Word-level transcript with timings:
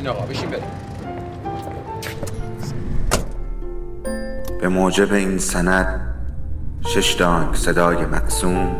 بشین 0.00 0.08
آقا 0.08 0.26
بشین 0.26 0.50
بریم. 0.50 0.64
به 4.60 4.68
موجب 4.68 5.12
این 5.12 5.38
سند 5.38 6.00
شش 6.80 7.12
دانگ 7.12 7.54
صدای 7.54 7.96
مقسوم 7.96 8.76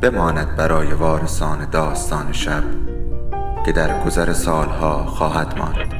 بماند 0.00 0.56
برای 0.56 0.92
وارثان 0.92 1.70
داستان 1.70 2.32
شب 2.32 2.62
که 3.66 3.72
در 3.72 4.04
گذر 4.04 4.32
سالها 4.32 5.04
خواهد 5.04 5.58
ماند. 5.58 5.99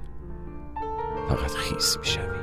فقط 1.35 1.51
خیس 1.51 1.97
می 1.97 2.05
شوی. 2.05 2.41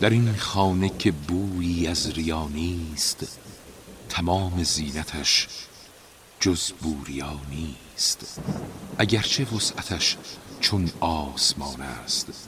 در 0.00 0.10
این 0.10 0.36
خانه 0.36 0.88
که 0.88 1.12
بویی 1.12 1.86
از 1.86 2.10
ریا 2.10 2.48
نیست 2.48 3.38
تمام 4.08 4.62
زینتش 4.62 5.48
جز 6.40 6.72
بوریا 6.72 7.40
نیست 7.50 8.40
اگرچه 8.98 9.44
وسعتش 9.44 10.16
چون 10.60 10.90
آسمان 11.00 11.80
است 11.80 12.47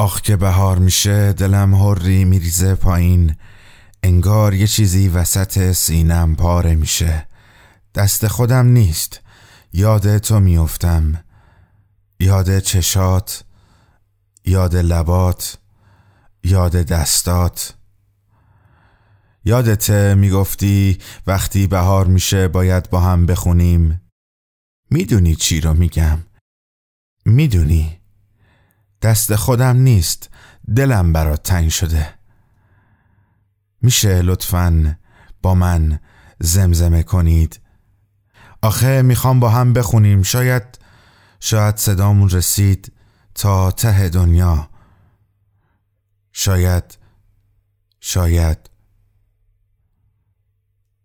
آخ 0.00 0.20
که 0.20 0.36
بهار 0.36 0.78
میشه 0.78 1.32
دلم 1.32 1.74
هری 1.74 2.24
میریزه 2.24 2.74
پایین. 2.74 3.36
انگار 4.02 4.54
یه 4.54 4.66
چیزی 4.66 5.08
وسط 5.08 5.72
سینم 5.72 6.36
پاره 6.36 6.74
میشه. 6.74 7.26
دست 7.94 8.26
خودم 8.26 8.66
نیست 8.66 9.20
یاد 9.72 10.18
تو 10.18 10.40
میافتم. 10.40 11.24
یاد 12.20 12.58
چشات 12.58 13.44
یاد 14.44 14.76
لبات 14.76 15.58
یاد 16.44 16.72
دستات. 16.72 17.74
یادت 19.44 19.90
می‌گفتی 19.90 20.98
وقتی 21.26 21.66
بهار 21.66 22.06
میشه 22.06 22.48
باید 22.48 22.90
با 22.90 23.00
هم 23.00 23.26
بخونیم. 23.26 24.00
می‌دونی 24.90 25.34
چی 25.34 25.60
رو 25.60 25.74
میگم؟ 25.74 26.18
می‌دونی؟ 27.24 27.99
دست 29.02 29.36
خودم 29.36 29.76
نیست. 29.76 30.30
دلم 30.76 31.12
برات 31.12 31.42
تنگ 31.42 31.68
شده. 31.68 32.14
میشه 33.82 34.22
لطفا 34.22 34.96
با 35.42 35.54
من 35.54 36.00
زمزمه 36.38 37.02
کنید. 37.02 37.60
آخه 38.62 39.02
می‌خوام 39.02 39.40
با 39.40 39.50
هم 39.50 39.72
بخونیم. 39.72 40.22
شاید 40.22 40.62
شاید 41.40 41.76
صدامون 41.76 42.30
رسید 42.30 42.92
تا 43.34 43.70
ته 43.70 44.08
دنیا. 44.08 44.68
شاید 46.32 46.98
شاید 48.00 48.70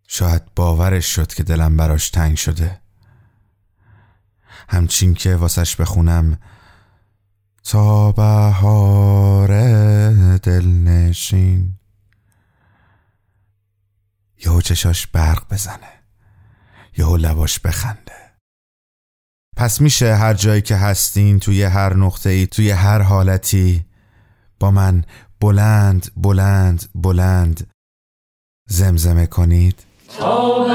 شاید 0.08 0.56
باورش 0.56 1.16
شد 1.16 1.34
که 1.34 1.44
دلم 1.44 1.78
براش 1.78 2.10
تنگ 2.10 2.38
شده. 2.38 2.82
همچین 4.70 5.14
که 5.14 5.36
واسش 5.36 5.76
بخونم 5.76 6.40
تا 7.66 8.12
بهار 8.12 9.48
دلنشین. 10.38 11.74
یهو 14.46 14.62
چشاش 14.62 15.08
برق 15.08 15.54
بزنه. 15.54 15.94
یهو 16.98 17.18
لباش 17.18 17.60
بخنده. 17.60 18.32
پس 19.58 19.82
میشه 19.82 20.16
هر 20.16 20.34
جایی 20.34 20.62
که 20.62 20.76
هستین 20.76 21.40
توی 21.40 21.64
هر 21.64 21.94
نقطه 21.94 22.30
ای 22.30 22.48
توی 22.48 22.72
هر 22.72 23.02
حالتی 23.02 23.86
با 24.60 24.72
من 24.72 25.04
بلند 25.40 26.12
بلند 26.18 26.90
بلند 26.96 27.68
زمزمه 28.70 29.28
کنید. 29.28 29.86
تا 30.18 30.66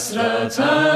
حسرتم 0.00 0.89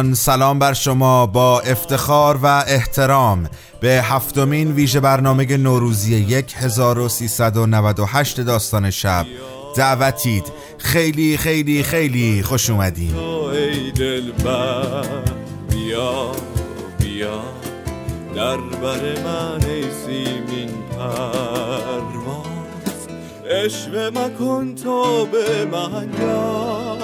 آقایان 0.00 0.14
سلام 0.14 0.58
بر 0.58 0.72
شما. 0.72 1.26
با 1.26 1.60
افتخار 1.60 2.38
و 2.42 2.46
احترام 2.46 3.48
به 3.80 3.88
هفتمین 3.88 4.72
ویژه 4.72 5.00
برنامه 5.00 5.56
نوروزی 5.56 6.44
1398 6.56 8.40
داستان 8.40 8.90
شب 8.90 9.26
دعوتید. 9.76 10.44
خیلی 10.78 11.36
خیلی 11.36 11.82
خیلی 11.82 12.42
خوش 12.42 12.70
اومدین. 12.70 13.12
بیا 15.70 16.32
بیا. 16.98 17.42
در 18.34 18.56
بر 18.56 19.22
من 19.24 19.64
ای 19.64 19.84
سیمین 20.06 20.70
پرواز. 20.96 22.46
اشوه 23.64 24.10
مکن 24.10 24.74
تو 24.74 25.26
به 25.26 25.64
من 25.64 26.08
یار 26.20 26.99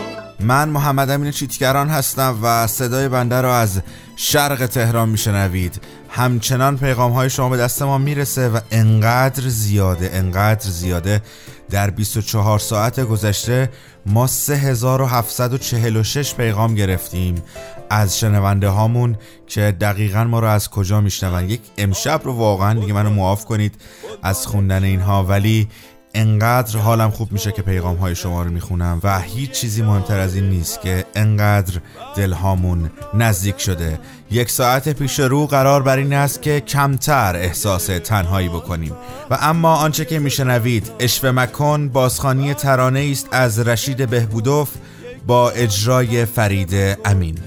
من 0.46 0.68
محمد 0.68 1.10
امین 1.10 1.30
چیتگران 1.30 1.88
هستم 1.88 2.38
و 2.42 2.66
صدای 2.66 3.08
بنده 3.08 3.40
را 3.40 3.58
از 3.58 3.80
شرق 4.16 4.66
تهران 4.66 5.08
میشنوید. 5.08 5.80
همچنان 6.08 6.78
پیغام 6.78 7.12
های 7.12 7.30
شما 7.30 7.48
به 7.48 7.56
دست 7.56 7.82
ما 7.82 7.98
می‌رسه 7.98 8.48
و 8.48 8.60
انقدر 8.70 9.48
زیاده 9.48 10.10
انقدر 10.12 10.70
زیاده 10.70 11.22
در 11.70 11.90
24 11.90 12.58
ساعت 12.58 13.00
گذشته 13.00 13.70
ما 14.06 14.26
3746 14.26 16.34
پیغام 16.34 16.74
گرفتیم. 16.74 17.42
از 17.90 18.18
شنونده 18.18 18.68
هامون 18.68 19.16
که 19.46 19.76
دقیقا 19.80 20.24
ما 20.24 20.40
رو 20.40 20.46
از 20.46 20.70
کجا 20.70 21.00
میشنون؟ 21.00 21.50
یک 21.50 21.60
امشب 21.78 22.20
رو 22.24 22.32
واقعا 22.32 22.80
دیگه 22.80 22.92
منو 22.92 23.10
معاف 23.10 23.44
کنید 23.44 23.74
از 24.22 24.46
خوندن 24.46 24.84
اینها. 24.84 25.24
ولی 25.24 25.68
انقدر 26.16 26.78
حالم 26.78 27.10
خوب 27.10 27.32
میشه 27.32 27.52
که 27.52 27.62
پیغام 27.62 27.96
های 27.96 28.14
شما 28.14 28.42
رو 28.42 28.50
می‌خونم 28.50 29.00
و 29.04 29.20
هیچ 29.20 29.50
چیزی 29.50 29.82
مهمتر 29.82 30.18
از 30.18 30.34
این 30.34 30.44
نیست 30.44 30.80
که 30.80 31.04
انقدر 31.14 31.80
دلهامون 32.16 32.90
نزدیک 33.14 33.58
شده. 33.58 33.98
یک 34.30 34.50
ساعت 34.50 34.88
پیش 34.88 35.20
رو 35.20 35.46
قرار 35.46 35.82
بر 35.82 35.96
این 35.96 36.12
است 36.12 36.42
که 36.42 36.60
کمتر 36.60 37.36
احساس 37.36 37.86
تنهایی 37.86 38.48
بکنیم. 38.48 38.92
و 39.30 39.38
اما 39.40 39.76
آنچه 39.76 40.04
که 40.04 40.18
میشنوید 40.18 40.90
اشوه 40.98 41.30
مکن 41.30 41.88
بازخانی 41.88 42.54
ترانه 42.54 43.08
است 43.12 43.28
از 43.32 43.58
رشید 43.58 44.10
بهبودوف 44.10 44.70
با 45.26 45.50
اجرای 45.50 46.24
فرید 46.24 46.98
امین. 47.04 47.38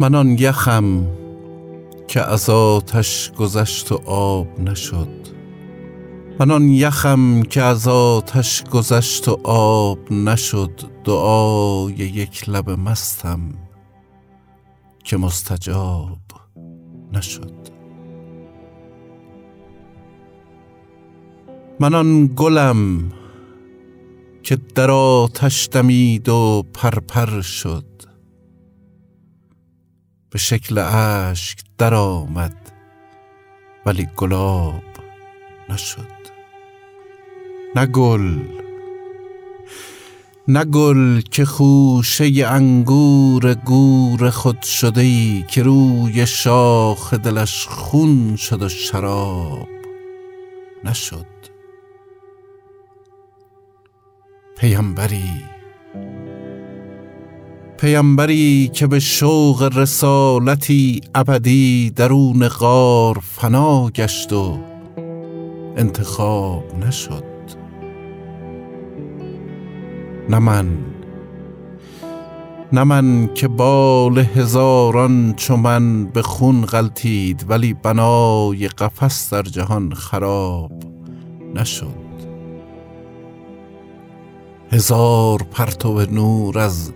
من 0.00 0.14
آن 0.14 0.38
یخم 0.38 1.06
که 2.08 2.20
از 2.20 2.50
آتش 2.50 3.32
گذشت 3.32 3.92
و 3.92 4.00
آب 4.06 4.60
نشد. 4.60 5.08
من 6.40 6.50
آن 6.50 6.68
یخم 6.68 7.42
که 7.42 7.62
از 7.62 7.88
آتش 7.88 8.64
گذشت 8.64 9.28
و 9.28 9.40
آب 9.44 10.12
نشد 10.12 10.80
دعای 11.04 11.94
یک 11.94 12.48
لب 12.48 12.70
مستم 12.70 13.40
که 15.04 15.16
مستجاب 15.16 16.18
نشد. 17.12 17.54
من 21.80 21.94
آن 21.94 22.26
گلم 22.36 23.12
که 24.42 24.56
در 24.74 24.90
آتش 24.90 25.68
دمید 25.72 26.28
و 26.28 26.62
پرپر 26.74 27.40
شد. 27.40 28.05
به 30.30 30.38
شکل 30.38 30.78
اشک 30.78 31.58
در 31.78 31.94
آمد 31.94 32.56
ولی 33.86 34.08
گلاب 34.16 34.82
نشد. 35.68 36.16
نه 37.76 37.86
گل 37.86 38.38
نه 40.48 40.64
گل 40.64 41.20
که 41.20 41.44
خوشه 41.44 42.46
انگور 42.46 43.54
گور 43.54 44.30
خود 44.30 44.62
شده 44.62 45.00
ای 45.00 45.44
که 45.48 45.62
روی 45.62 46.26
شاخ 46.26 47.14
دلش 47.14 47.66
خون 47.66 48.36
شد 48.36 48.62
و 48.62 48.68
شراب 48.68 49.68
نشد. 50.84 51.26
پیامبری 54.58 55.55
پیامبری 57.78 58.70
که 58.74 58.86
به 58.86 59.00
شوق 59.00 59.78
رسالتی 59.78 61.00
ابدی 61.14 61.90
درون 61.90 62.48
غار 62.48 63.18
فنا 63.22 63.90
گشت 63.90 64.32
و 64.32 64.58
انتخاب 65.76 66.64
نشد. 66.86 67.24
نه 70.28 70.38
من 70.38 70.78
نه 72.72 72.84
من 72.84 73.30
که 73.34 73.48
بال 73.48 74.18
هزاران 74.18 75.34
چو 75.36 75.56
من 75.56 76.04
به 76.04 76.22
خون 76.22 76.64
غلطید 76.64 77.44
ولی 77.48 77.74
بنای 77.74 78.68
قفس 78.68 79.32
در 79.32 79.42
جهان 79.42 79.94
خراب 79.94 80.72
نشد. 81.54 82.06
هزار 84.72 85.42
پرتو 85.42 86.00
نور 86.00 86.58
از 86.58 86.92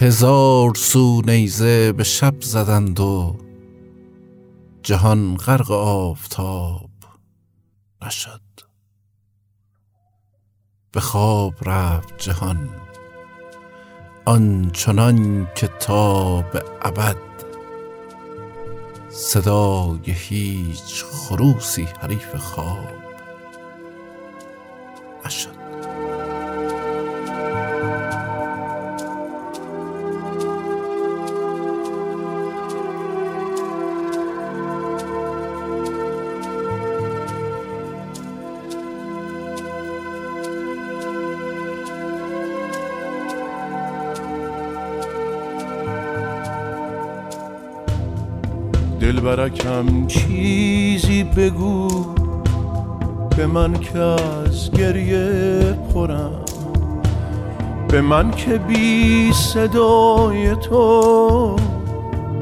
هزار 0.00 0.74
سو 0.74 1.22
نیزه 1.26 1.92
به 1.92 2.04
شب 2.04 2.34
زدند 2.40 3.00
و 3.00 3.36
جهان 4.82 5.36
غرق 5.36 5.70
آفتاب 5.70 6.90
نشد. 8.02 8.40
به 10.92 11.00
خواب 11.00 11.54
رفت 11.62 12.18
جهان 12.18 12.68
آنچنان 14.24 15.48
که 15.54 15.66
تا 15.66 16.42
به 16.42 16.64
ابد 16.82 17.16
صدای 19.08 20.00
هیچ 20.06 21.04
خروسی 21.04 21.88
حریف 22.00 22.36
خواب 22.36 22.94
نشد. 25.26 25.57
دلبرکم 49.28 50.06
چیزی 50.06 51.24
بگو 51.24 52.06
به 53.36 53.46
من 53.46 53.72
که 53.80 53.98
از 53.98 54.70
گریه 54.70 55.78
خورم. 55.92 56.30
به 57.88 58.00
من 58.00 58.30
که 58.30 58.58
بی 58.58 59.32
صدای 59.32 60.56
تو 60.56 61.56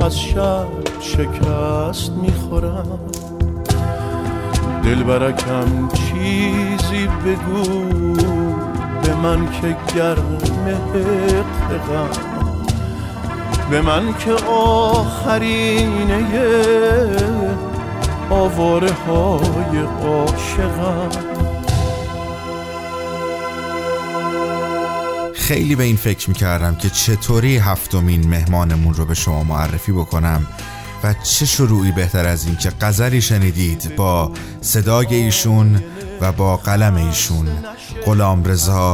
از 0.00 0.20
شب 0.20 0.66
شکست 1.00 2.12
می‌خورم. 2.12 2.98
دلبرکم 4.84 5.88
چیزی 5.88 7.06
بگو 7.24 7.82
به 9.02 9.14
من 9.22 9.46
که 9.46 9.76
گرم 9.96 10.38
غم 11.88 12.25
به 13.70 13.82
من 13.82 14.14
که 14.18 14.32
آخرینه 14.50 16.26
آواره 18.30 18.92
های 18.92 19.78
عاشقم. 20.02 21.08
خیلی 25.34 25.76
به 25.76 25.84
این 25.84 25.96
فکر 25.96 26.28
می‌کردم 26.28 26.74
که 26.74 26.90
چطوری 26.90 27.56
هفتمین 27.58 28.28
مهمانمون 28.28 28.94
رو 28.94 29.04
به 29.04 29.14
شما 29.14 29.44
معرفی 29.44 29.92
بکنم. 29.92 30.46
و 31.04 31.14
چه 31.22 31.46
شروعی 31.46 31.92
بهتر 31.92 32.26
از 32.26 32.46
این 32.46 32.56
که 32.56 32.72
غزلی 32.80 33.20
شنیدید 33.20 33.96
با 33.96 34.30
صدای 34.60 35.14
ایشون 35.14 35.82
و 36.20 36.32
با 36.32 36.56
قلم 36.56 36.94
ایشون. 36.94 37.46
غلام 38.06 38.42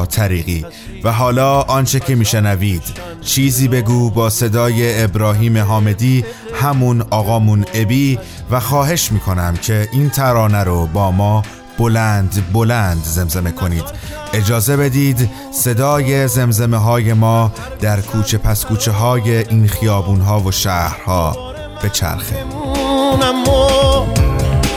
طریقی. 0.05 0.67
و 1.05 1.13
حالا 1.13 1.61
آنچه 1.61 2.01
که 2.01 2.15
میشنوید 2.15 2.83
چیزی 3.21 3.69
بگو 3.69 4.11
با 4.11 4.31
صدای 4.31 5.03
ابراهیم 5.03 5.59
حامدی 5.59 6.25
همون 6.55 7.01
آقامون 7.11 7.65
ابی 7.75 8.19
و 8.51 8.61
خواهش 8.61 9.13
می‌کنم 9.13 9.55
که 9.57 9.89
این 9.93 10.11
ترانه 10.11 10.65
رو 10.65 10.87
با 10.87 11.11
ما 11.11 11.43
بلند 11.79 12.53
بلند 12.53 13.05
زمزمه 13.05 13.53
کنید. 13.53 13.85
اجازه 14.33 14.77
بدید 14.77 15.31
صدای 15.53 16.29
زمزمه 16.29 16.77
های 16.77 17.13
ما 17.13 17.53
در 17.81 18.01
کوچه 18.01 18.39
پس 18.39 18.65
کوچه 18.65 18.93
های 18.93 19.37
این 19.37 19.69
خیابون 19.69 20.21
ها 20.21 20.41
و 20.41 20.53
شهرها 20.53 21.52
به 21.83 21.91
چرخه. 21.91 22.45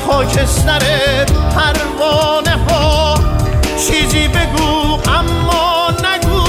خاکستر 0.07 0.79
پروانه 1.55 2.57
ها 2.69 3.15
چیزی 3.77 4.27
بگو 4.27 4.99
اما 5.09 5.89
نگو 5.89 6.41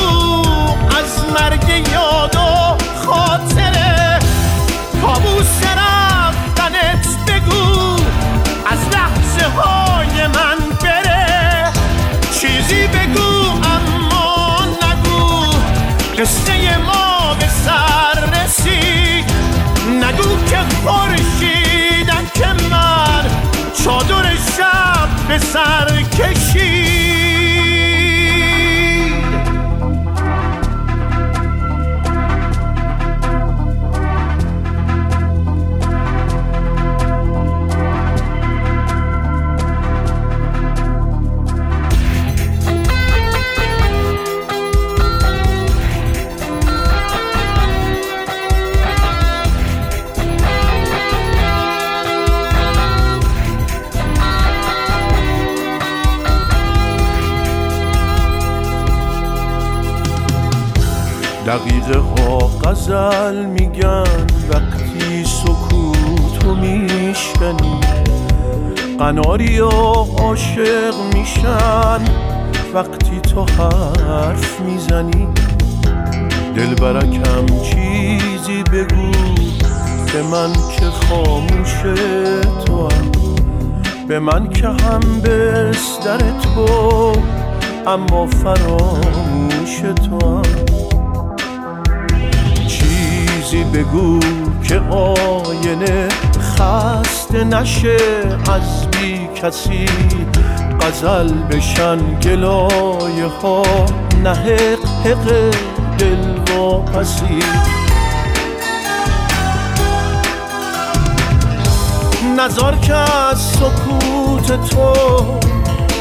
از 0.99 1.25
مرگ 1.35 1.69
یاد 1.93 2.37
و 2.37 2.77
خاطره 3.07 4.19
کابوس 5.03 5.63
رفتنت 5.77 7.07
بگو 7.29 7.95
از 8.67 8.79
لحظه 8.93 9.47
های 9.49 10.27
من 10.27 10.77
بره. 10.83 11.73
چیزی 12.41 12.87
بگو 12.87 13.31
اما 13.75 14.59
نگو 14.83 15.45
قصه 16.19 16.56
شب 24.57 25.29
به 25.29 25.39
سر 25.39 26.03
کشید. 26.03 27.16
غزل 62.77 63.45
میگن 63.45 64.27
وقتی 64.51 65.25
سکوتو 65.25 66.55
میشکنی 66.55 67.81
قناری 68.99 69.59
ها 69.59 70.07
عاشق 70.19 70.95
میشن. 71.15 72.01
وقتی 72.75 73.21
تو 73.21 73.45
حرف 73.45 74.61
می‌زنی 74.61 75.29
دلبرکم 76.57 77.47
چیزی 77.63 78.63
بگو 78.63 79.11
به 80.13 80.23
من 80.23 80.53
که 80.53 80.87
خاموش 81.09 81.73
تو 82.67 82.83
هم. 82.83 83.13
به 84.09 84.19
من 84.19 84.49
که 84.49 84.69
هم 84.69 85.21
بستر 85.25 86.19
تو 86.19 87.13
اما 87.87 88.27
فراموش 88.27 89.81
تو 89.81 90.37
هم. 90.37 90.66
چیزی 93.51 93.65
بگو 93.65 94.21
که 94.69 94.81
آینه 94.81 96.09
خسته 96.59 97.45
نشه. 97.45 97.97
از 98.53 98.91
بی 98.91 99.29
کسی 99.43 99.87
غزل 100.81 101.33
بشن 101.33 102.21
گلایه 102.21 103.27
ها 103.43 103.63
نه 104.23 104.31
حق 104.35 104.87
حق 105.05 105.55
دل 105.99 106.55
واپسی. 106.57 107.39
نظر 112.39 112.75
که 112.77 112.95
از 112.95 113.41
سکوت 113.41 114.71
تو 114.71 114.93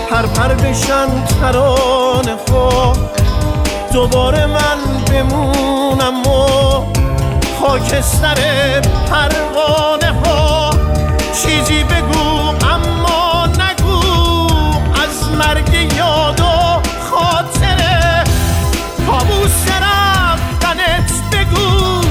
پر 0.10 0.22
پر 0.22 0.54
بشن 0.54 1.08
ترانه 1.42 2.36
ها 2.52 2.94
دوباره 3.94 4.45
خاکستر 7.86 8.82
پروانه 9.10 10.14
ها. 10.26 10.70
چیزی 11.34 11.84
بگو 11.84 12.48
اما 12.66 13.46
نگو. 13.46 14.48
از 15.04 15.30
مرگ 15.38 15.94
یاد 15.98 16.40
و 16.40 16.44
خاطره. 17.10 18.24
کابوس 19.08 19.68
رفتنت 19.82 21.12
بگو. 21.32 22.02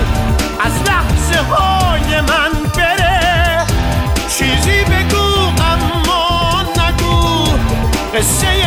از 0.64 0.72
لحظه 0.86 1.42
های 1.42 2.20
من 2.20 2.70
بره. 2.76 3.66
چیزی 4.28 4.84
بگو 4.84 5.26
اما 5.72 6.62
نگو. 6.62 7.44
قصه 8.18 8.63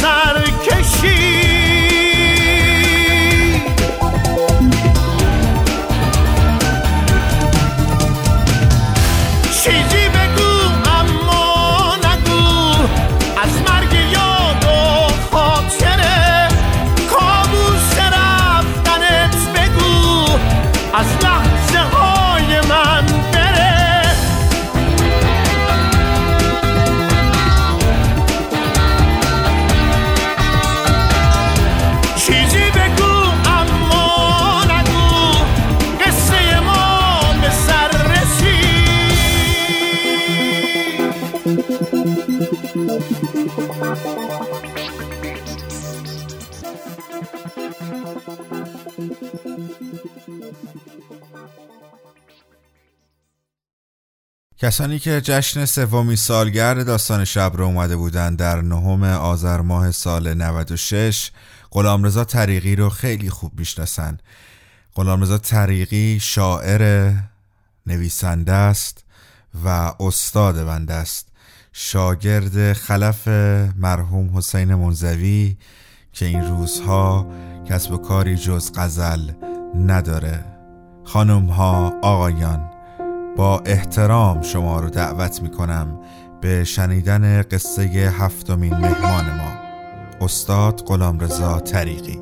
شب 0.00 1.37
کسانی 54.60 54.98
که 54.98 55.20
جشن 55.20 55.64
سومین 55.64 56.16
سالگرد 56.16 56.86
داستان 56.86 57.24
شب 57.24 57.52
رو 57.54 57.64
اومده 57.64 57.96
بودن 57.96 58.34
در 58.34 58.60
نهم 58.60 59.04
آذر 59.04 59.60
ماه 59.60 59.90
سال 59.90 60.34
96 60.34 61.30
غلامرضا 61.70 62.24
طریقی 62.24 62.76
رو 62.76 62.90
خیلی 62.90 63.30
خوب 63.30 63.58
می‌شناسن. 63.58 64.18
غلامرضا 64.94 65.38
طریقی 65.38 66.20
شاعر 66.20 67.12
نویسنده 67.86 68.52
است 68.52 69.04
و 69.64 69.68
استاد 70.00 70.66
بنده 70.66 70.94
است. 70.94 71.27
شاگرد 71.80 72.72
خلف 72.72 73.28
مرحوم 73.76 74.36
حسین 74.36 74.74
منزوی 74.74 75.56
که 76.12 76.26
این 76.26 76.42
روزها 76.48 77.26
کسب 77.68 77.92
و 77.92 77.96
کاری 77.96 78.36
جز 78.36 78.72
غزل 78.74 79.20
نداره. 79.86 80.44
خانم 81.04 81.46
ها 81.46 81.94
آقایان 82.02 82.70
با 83.36 83.58
احترام 83.58 84.42
شما 84.42 84.80
رو 84.80 84.90
دعوت 84.90 85.42
می 85.42 85.50
کنم 85.50 86.00
به 86.40 86.64
شنیدن 86.64 87.42
قصه 87.42 87.82
هفتمین 88.18 88.74
مهمان 88.74 89.24
ما. 89.36 89.52
استاد 90.20 90.82
غلامرضا 90.86 91.60
طریقی. 91.60 92.18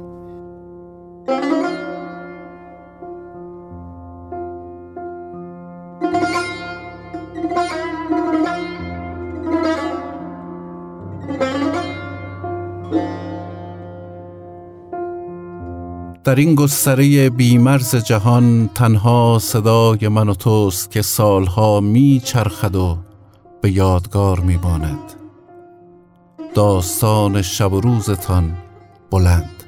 در 16.26 16.34
این 16.34 16.54
گستره 16.54 17.30
بیمرز 17.30 17.96
جهان 17.96 18.70
تنها 18.74 19.38
صدای 19.42 20.08
من 20.08 20.28
و 20.28 20.34
توست 20.34 20.90
که 20.90 21.02
سالها 21.02 21.80
می 21.80 22.22
چرخد 22.24 22.76
و 22.76 22.98
به 23.62 23.70
یادگار 23.70 24.40
می 24.40 24.56
ماند 24.56 25.12
داستان 26.54 27.42
شب 27.42 27.72
و 27.72 27.80
روزتان 27.80 28.56
بلند. 29.10 29.64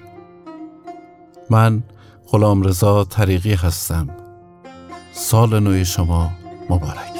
من 1.50 1.82
غلام 2.30 2.62
رضا 2.62 3.04
طریقی 3.04 3.54
هستم. 3.54 4.08
سال 5.12 5.60
نوی 5.60 5.84
شما 5.84 6.30
مبارک. 6.70 7.17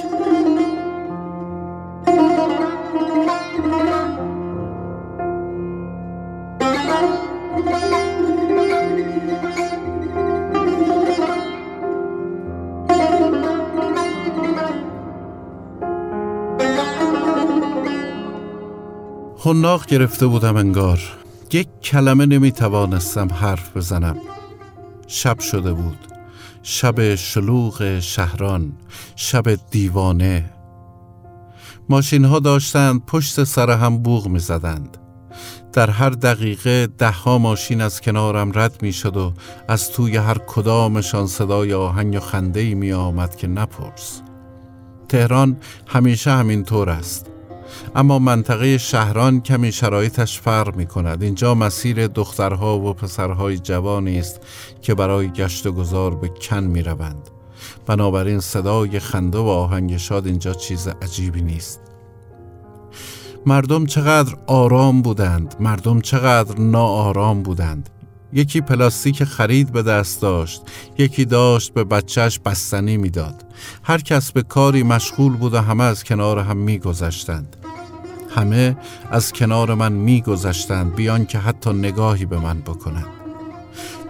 خناق 19.49 19.87
گرفته 19.87 20.27
بودم 20.27 20.57
انگار. 20.57 21.01
یک 21.53 21.69
کلمه 21.83 22.27
نمی 22.27 22.53
توانستم 22.53 23.29
حرف 23.29 23.77
بزنم. 23.77 24.17
شب 25.07 25.39
شده 25.41 25.73
بود. 25.73 25.99
شب 26.63 27.15
شلوغ 27.15 27.99
شهران 27.99 28.73
شب 29.17 29.43
دیوانه. 29.71 30.51
ماشین 31.89 32.25
ها 32.25 32.39
داشتند 32.39 33.07
پشت 33.07 33.45
سر 33.45 33.71
هم 33.71 33.99
بوغ 33.99 34.29
می 34.29 34.39
زدند 34.39 34.97
در 35.73 35.91
هر 35.91 36.11
دقیقه 36.11 36.87
ده 36.99 37.11
ها 37.11 37.39
ماشین 37.39 37.81
از 37.81 38.01
کنارم 38.01 38.53
رد 38.55 38.83
می 38.83 38.93
شد 38.93 39.17
و 39.17 39.33
از 39.69 39.91
توی 39.91 40.17
هر 40.17 40.39
کدامشان 40.39 41.27
صدای 41.27 41.75
آهنگ 41.75 42.15
و 42.17 42.21
خنده 42.21 42.75
می 42.75 42.93
آمد 42.93 43.37
که 43.37 43.47
نپرس. 43.47 44.23
تهران 45.09 45.57
همیشه 45.87 46.31
همین 46.31 46.65
طور 46.65 46.91
است. 46.91 47.38
اما 47.95 48.19
منطقه 48.19 48.79
شهران 48.79 49.41
کمی 49.41 49.73
شرایطش 49.73 50.41
فرق 50.41 50.77
می 50.77 50.87
کند 50.87 51.23
اینجا 51.23 51.55
مسیر 51.55 52.07
دخترها 52.07 52.79
و 52.79 52.93
پسرهای 52.93 53.59
جوانی 53.59 54.19
است 54.19 54.41
که 54.83 54.95
برای 54.95 55.29
گشت 55.29 55.67
و 55.67 55.73
گذار 55.73 56.15
به 56.15 56.29
کن 56.29 56.65
می 56.65 56.83
روند 56.83 57.31
بنابراین 57.87 58.41
صدای 58.41 58.99
خنده 58.99 59.39
و 59.39 59.47
آهنگ 59.47 59.97
شاد 59.97 60.27
اینجا 60.27 60.55
چیز 60.55 60.89
عجیبی 61.03 61.43
نیست. 61.43 61.81
مردم 63.47 63.87
چقدر 63.87 64.37
آرام 64.47 65.03
بودند. 65.03 65.55
مردم 65.61 66.01
چقدر 66.01 66.59
ناآرام 66.59 67.43
بودند. 67.43 67.91
یکی 68.33 68.61
پلاستیک 68.61 69.25
خرید 69.25 69.73
به 69.73 69.83
دست 69.83 70.23
داشت 70.23 70.63
یکی 70.99 71.25
داشت 71.25 71.75
به 71.75 71.85
بچهش 71.85 72.39
بستنی 72.39 72.97
می‌داد. 72.97 73.45
هر 73.83 73.99
کس 73.99 74.33
به 74.33 74.43
کاری 74.43 74.83
مشغول 74.83 75.37
بود 75.37 75.55
و 75.55 75.61
همه 75.61 75.85
از 75.85 76.05
کنار 76.05 76.39
هم 76.39 76.57
میگذشتند. 76.57 77.57
همه 78.37 78.77
از 79.11 79.33
کنار 79.33 79.75
من 79.75 79.93
میگذشتند 79.93 80.95
بیان 80.95 81.27
که 81.27 81.39
حتی 81.39 81.73
نگاهی 81.73 82.25
به 82.25 82.39
من 82.39 82.61
بکنند. 82.61 83.07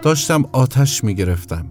داشتم 0.01 0.45
آتش 0.51 1.03
می‌گرفتم. 1.03 1.65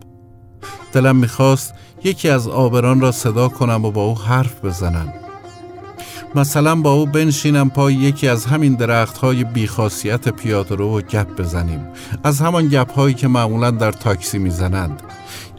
دلم 0.93 1.17
می‌خواست 1.17 1.75
یکی 2.05 2.29
از 2.29 2.49
آبران 2.49 3.01
را 3.01 3.13
صدا 3.13 3.49
کنم 3.49 3.85
و 3.85 3.91
با 3.91 4.05
او 4.05 4.19
حرف 4.19 4.65
بزنم. 4.65 5.13
مثلا 6.35 6.75
با 6.75 6.93
او 6.93 7.07
بنشینم 7.07 7.71
پای 7.71 7.95
یکی 7.95 8.29
از 8.29 8.47
همین 8.47 8.75
درخت 8.75 9.19
های 9.19 9.45
بیخاصیت 9.45 10.29
پیاده 10.29 10.75
رو 10.75 11.01
گپ 11.01 11.41
بزنیم. 11.41 11.89
از 12.25 12.41
همان 12.41 12.69
گپ 12.69 12.93
هایی 12.93 13.15
که 13.15 13.29
معمولا 13.29 13.71
در 13.71 13.93
تاکسی 13.93 14.39
می‌زنند. 14.39 15.03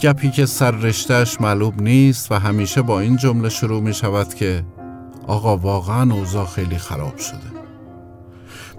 گپی 0.01 0.32
که 0.32 0.45
سر 0.45 0.71
رشتهش 0.71 1.41
معلوم 1.41 1.73
نیست 1.79 2.32
و 2.32 2.36
همیشه 2.36 2.82
با 2.82 2.99
این 2.99 3.17
جمله 3.17 3.49
شروع 3.49 3.82
می 3.82 3.93
شود 3.93 4.34
که 4.34 4.65
آقا 5.27 5.58
واقعا 5.58 6.13
اوضاع 6.13 6.45
خیلی 6.45 6.77
خراب 6.77 7.17
شده. 7.17 7.60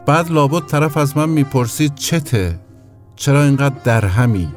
بعد 0.07 0.31
لابد 0.31 0.66
طرف 0.66 0.96
از 0.96 1.16
من 1.16 1.29
می‌پرسید 1.29 1.94
چته؟ 1.94 2.61
چرا 3.16 3.42
اینقدر 3.42 3.76
درهمی؟ 3.85 4.48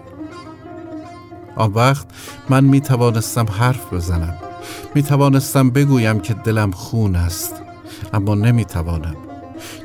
آن 1.56 1.74
وقت 1.74 2.08
من 2.50 2.64
می 2.64 2.82
توانستم 2.82 3.46
حرف 3.46 3.94
بزنم. 3.94 4.38
می 4.96 5.04
توانستم 5.04 5.70
بگویم 5.70 6.20
که 6.20 6.34
دلم 6.34 6.72
خون 6.72 7.16
است 7.16 7.62
اما 8.14 8.36
نمی 8.36 8.66
توانم 8.66 9.16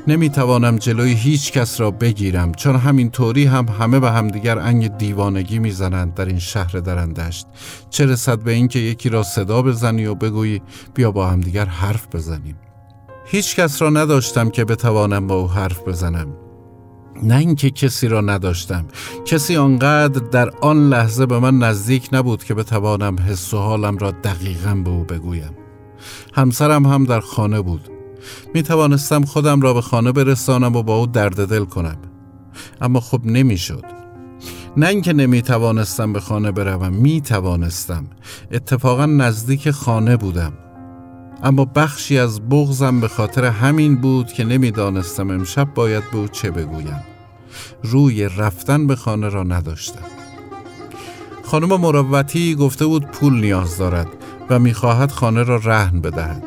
نمی 0.07 0.29
توانم 0.29 0.77
جلوی 0.77 1.13
هیچ 1.13 1.51
کس 1.51 1.79
را 1.79 1.91
بگیرم 1.91 2.51
چون 2.51 2.75
همین 2.75 3.09
طوری 3.09 3.45
هم 3.45 3.67
همه 3.79 3.99
به 3.99 4.11
همدیگر 4.11 4.59
انگ 4.59 4.97
دیوانگی 4.97 5.59
می‌زنند 5.59 6.13
در 6.13 6.25
این 6.25 6.39
شهر 6.39 6.71
درندشت. 6.71 7.47
چه 7.89 8.05
رسد 8.05 8.39
به 8.39 8.51
اینکه 8.51 8.79
یکی 8.79 9.09
را 9.09 9.23
صدا 9.23 9.61
بزنی 9.61 10.05
و 10.05 10.15
بگویی 10.15 10.61
بیا 10.93 11.11
با 11.11 11.27
همدیگر 11.27 11.65
حرف 11.65 12.07
بزنیم. 12.15 12.55
هیچ 13.25 13.55
کس 13.55 13.81
را 13.81 13.89
نداشتم 13.89 14.49
که 14.49 14.65
بتوانم 14.65 15.27
با 15.27 15.35
او 15.35 15.47
حرف 15.47 15.87
بزنم. 15.87 16.48
نه 17.23 17.35
اینکه 17.35 17.69
کسی 17.69 18.07
را 18.07 18.21
نداشتم. 18.21 18.85
کسی 19.25 19.57
آنقدر 19.57 20.21
در 20.31 20.49
آن 20.61 20.89
لحظه 20.89 21.25
به 21.25 21.39
من 21.39 21.57
نزدیک 21.57 22.09
نبود 22.11 22.43
که 22.43 22.53
بتوانم 22.53 23.15
حس 23.19 23.53
و 23.53 23.57
حالم 23.57 23.97
را 23.97 24.11
دقیقا 24.11 24.75
به 24.75 24.89
او 24.89 25.03
بگویم. 25.03 25.51
همسرم 26.33 26.85
هم 26.85 27.05
در 27.05 27.19
خانه 27.19 27.61
بود. 27.61 27.89
می 28.53 28.63
توانستم 28.63 29.25
خودم 29.25 29.61
را 29.61 29.73
به 29.73 29.81
خانه 29.81 30.11
برسانم 30.11 30.75
و 30.75 30.83
با 30.83 30.95
او 30.95 31.05
درد 31.07 31.49
دل 31.49 31.65
کنم. 31.65 31.97
اما 32.81 32.99
خب 32.99 33.21
نمی‌شد. 33.25 33.83
نه 34.77 34.87
اینکه 34.87 35.13
نمی 35.13 35.41
توانستم 35.41 36.13
به 36.13 36.19
خانه 36.19 36.51
بروم 36.51 36.93
می 36.93 37.21
توانستم 37.21 38.07
اتفاقا 38.51 39.05
نزدیک 39.05 39.71
خانه 39.71 40.17
بودم. 40.17 40.53
اما 41.43 41.65
بخشی 41.65 42.17
از 42.17 42.49
بغزم 42.49 42.99
به 42.99 43.07
خاطر 43.07 43.45
همین 43.45 43.95
بود 43.95 44.33
که 44.33 44.43
نمی‌دانستم 44.43 45.29
امشب 45.29 45.73
باید 45.73 46.03
به 46.11 46.17
او 46.17 46.27
چه 46.27 46.51
بگویم. 46.51 47.03
روی 47.83 48.29
رفتن 48.37 48.87
به 48.87 48.95
خانه 48.95 49.29
را 49.29 49.43
نداشتم. 49.43 50.05
خانم 51.43 51.81
مروتی 51.81 52.55
گفته 52.55 52.85
بود 52.85 53.05
پول 53.05 53.33
نیاز 53.33 53.77
دارد 53.77 54.07
و 54.49 54.59
می‌خواهد 54.59 55.11
خانه 55.11 55.43
را 55.43 55.55
رهن 55.55 56.01
بدهد. 56.01 56.43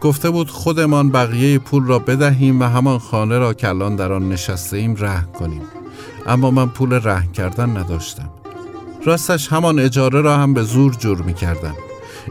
گفته 0.00 0.30
بود 0.30 0.50
خودمان 0.50 1.10
بقیه 1.10 1.58
پول 1.58 1.86
را 1.86 1.98
بدهیم 1.98 2.60
و 2.60 2.64
همان 2.64 2.98
خانه 2.98 3.38
را 3.38 3.54
که 3.54 3.68
الان 3.68 3.96
در 3.96 4.12
آن 4.12 4.28
نشسته 4.28 4.76
ایم 4.76 4.94
رهن 4.94 5.26
کنیم. 5.38 5.62
اما 6.26 6.50
من 6.50 6.68
پول 6.68 6.92
رهن 6.92 7.32
کردن 7.32 7.76
نداشتم. 7.76 8.30
راستش 9.04 9.52
همان 9.52 9.78
اجاره 9.78 10.20
را 10.20 10.36
هم 10.36 10.54
به 10.54 10.62
زور 10.62 10.94
جور 10.94 11.22
می 11.22 11.34
کردم 11.34 11.74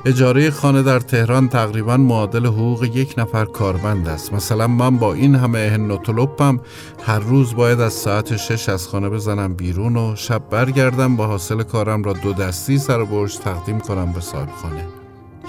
اجاره 0.05 0.51
خانه 0.51 0.83
در 0.83 0.99
تهران 0.99 1.49
تقریبا 1.49 1.97
معادل 1.97 2.45
حقوق 2.45 2.83
یک 2.83 3.13
نفر 3.17 3.45
کارمند 3.45 4.07
است. 4.07 4.33
مثلا 4.33 4.67
من 4.67 4.97
با 4.97 5.13
این 5.13 5.35
همه 5.35 5.59
اهن 5.59 5.91
و 5.91 5.97
طلبم 5.97 6.59
هر 7.05 7.19
روز 7.19 7.55
باید 7.55 7.79
از 7.79 7.93
ساعت 7.93 8.37
شش 8.37 8.69
از 8.69 8.87
خانه 8.87 9.09
بزنم 9.09 9.53
بیرون 9.53 9.97
و 9.97 10.15
شب 10.15 10.41
برگردم 10.49 11.15
با 11.15 11.27
حاصل 11.27 11.63
کارم 11.63 12.03
را 12.03 12.13
دو 12.13 12.33
دستی 12.33 12.77
سر 12.77 13.03
برج 13.03 13.37
تقدیم 13.37 13.79
کنم 13.79 14.11
به 14.11 14.21
صاحب 14.21 14.49
خانه 14.61 14.85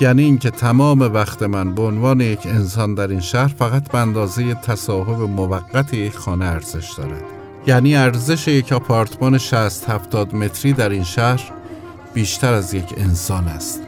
یعنی 0.01 0.23
اینکه 0.23 0.51
تمام 0.51 1.01
وقت 1.01 1.43
من 1.43 1.75
به 1.75 1.83
عنوان 1.83 2.21
یک 2.21 2.47
انسان 2.47 2.95
در 2.95 3.09
این 3.09 3.21
شهر 3.21 3.49
فقط 3.49 3.91
به 3.93 3.99
اندازه 3.99 4.55
تصاحب 4.55 5.21
موقت 5.21 5.95
یک 5.95 6.17
خانه 6.17 6.45
ارزش 6.45 6.93
دارد. 6.99 7.25
یعنی 7.67 7.97
ارزش 7.97 8.49
یک 8.49 8.73
آپارتمان 8.73 9.39
60 9.39 9.91
70 9.91 10.35
متری 10.35 10.73
در 10.73 10.89
این 10.89 11.05
شهر 11.05 11.53
بیشتر 12.15 12.53
از 12.53 12.75
یک 12.75 12.95
انسان 12.97 13.49
است. 13.49 13.83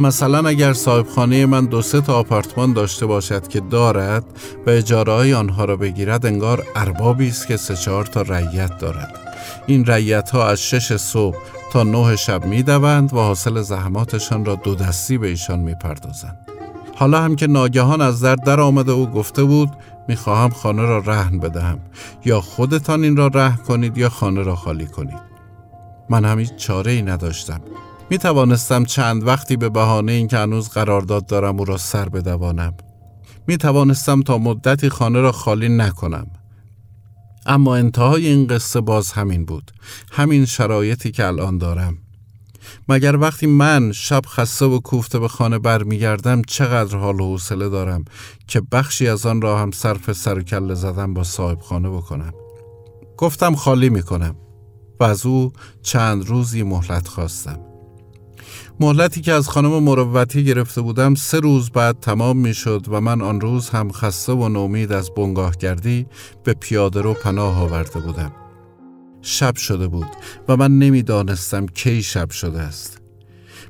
مثلا 0.00 0.48
اگر 0.48 0.72
صاحب 0.72 1.06
خانه 1.08 1.46
من 1.46 1.66
دو 1.66 1.82
سه 1.82 2.00
تا 2.00 2.14
آپارتمان 2.18 2.72
داشته 2.72 3.06
باشد 3.06 3.48
که 3.48 3.60
دارد 3.60 4.24
و 4.66 4.70
اجاره 4.70 5.12
های 5.12 5.34
آنها 5.34 5.64
را 5.64 5.76
بگیرد 5.76 6.26
انگار 6.26 6.66
اربابی 6.76 7.28
است 7.28 7.46
که 7.46 7.56
سه 7.56 7.76
چهار 7.76 8.04
تا 8.04 8.22
رعیت 8.22 8.78
دارد. 8.78 9.18
این 9.66 9.86
رعیت 9.86 10.30
ها 10.30 10.48
از 10.48 10.62
شش 10.62 10.96
صبح 10.96 11.36
تا 11.72 11.82
نه 11.82 12.16
شب 12.16 12.44
می 12.44 12.62
دوند 12.62 13.14
و 13.14 13.16
حاصل 13.16 13.62
زحماتشان 13.62 14.44
را 14.44 14.54
دو 14.54 14.74
دستی 14.74 15.18
به 15.18 15.28
ایشان 15.28 15.58
می 15.58 15.74
پردازند. 15.74 16.38
حالا 16.96 17.20
هم 17.20 17.36
که 17.36 17.46
ناگهان 17.46 18.00
از 18.00 18.20
در 18.20 18.36
در 18.36 18.60
آمده 18.60 18.92
او 18.92 19.06
گفته 19.06 19.44
بود 19.44 19.70
می‌خواهم 20.08 20.50
خانه 20.50 20.82
را 20.82 20.98
رهن 20.98 21.38
بدهم. 21.38 21.78
یا 22.24 22.40
خودتان 22.40 23.04
این 23.04 23.16
را 23.16 23.26
رهن 23.26 23.56
کنید 23.56 23.98
یا 23.98 24.08
خانه 24.08 24.42
را 24.42 24.56
خالی 24.56 24.86
کنید. 24.86 25.30
من 26.10 26.24
هم 26.24 26.38
هیچ 26.38 26.56
چاره 26.56 26.92
ای 26.92 27.02
نداشتم. 27.02 27.60
می 28.10 28.18
توانستم 28.18 28.84
چند 28.84 29.26
وقتی 29.26 29.56
به 29.56 29.68
بهانه 29.68 30.12
اینکه 30.12 30.38
هنوز 30.38 30.68
قرارداد 30.68 31.26
دارم 31.26 31.58
او 31.58 31.64
را 31.64 31.76
سر 31.76 32.08
بدوانم. 32.08 32.74
می 33.46 33.56
توانستم 33.56 34.22
تا 34.22 34.38
مدتی 34.38 34.88
خانه 34.88 35.20
را 35.20 35.32
خالی 35.32 35.68
نکنم. 35.68 36.26
اما 37.46 37.76
انتهای 37.76 38.26
این 38.26 38.46
قصه 38.46 38.80
باز 38.80 39.12
همین 39.12 39.44
بود. 39.44 39.70
همین 40.12 40.44
شرایطی 40.44 41.10
که 41.10 41.26
الان 41.26 41.58
دارم. 41.58 41.98
مگر 42.88 43.16
وقتی 43.16 43.46
من 43.46 43.92
شب 43.92 44.22
خسته 44.26 44.64
و 44.64 44.80
کوفته 44.80 45.18
به 45.18 45.28
خانه 45.28 45.58
برمیگردم 45.58 46.42
چقدر 46.42 46.96
حال 46.96 47.20
و 47.20 47.26
حوصله 47.26 47.68
دارم 47.68 48.04
که 48.46 48.62
بخشی 48.72 49.08
از 49.08 49.26
آن 49.26 49.42
را 49.42 49.58
هم 49.58 49.70
صرف 49.70 50.12
سر 50.12 50.38
و 50.38 50.42
کله 50.42 50.74
زدن 50.74 51.14
با 51.14 51.24
صاحب 51.24 51.60
خانه 51.60 51.90
بکنم؟ 51.90 52.32
گفتم 53.16 53.54
خالی 53.54 53.90
می‌کنم 53.90 54.36
و 55.00 55.04
از 55.04 55.26
او 55.26 55.52
چند 55.82 56.28
روزی 56.28 56.62
مهلت 56.62 57.08
خواستم. 57.08 57.69
مهلتی 58.82 59.20
که 59.20 59.32
از 59.32 59.48
خانم 59.48 59.82
مروتی 59.82 60.44
گرفته 60.44 60.80
بودم 60.80 61.14
سه 61.14 61.40
روز 61.40 61.70
بعد 61.70 62.00
تمام 62.00 62.36
می 62.36 62.54
شد 62.54 62.86
و 62.88 63.00
من 63.00 63.20
آن 63.20 63.40
روز 63.40 63.68
هم 63.68 63.92
خسته 63.92 64.32
و 64.32 64.48
نومید 64.48 64.92
از 64.92 65.10
بنگاهگردی 65.10 66.06
به 66.44 66.54
پیاده 66.54 67.00
رو 67.00 67.14
پناه 67.14 67.62
آورده 67.62 68.00
بودم. 68.00 68.32
شب 69.22 69.56
شده 69.56 69.88
بود 69.88 70.06
و 70.48 70.56
من 70.56 70.78
نمی‌دانستم 70.78 71.66
کی 71.66 72.02
شب 72.02 72.30
شده 72.30 72.60
است. 72.60 73.00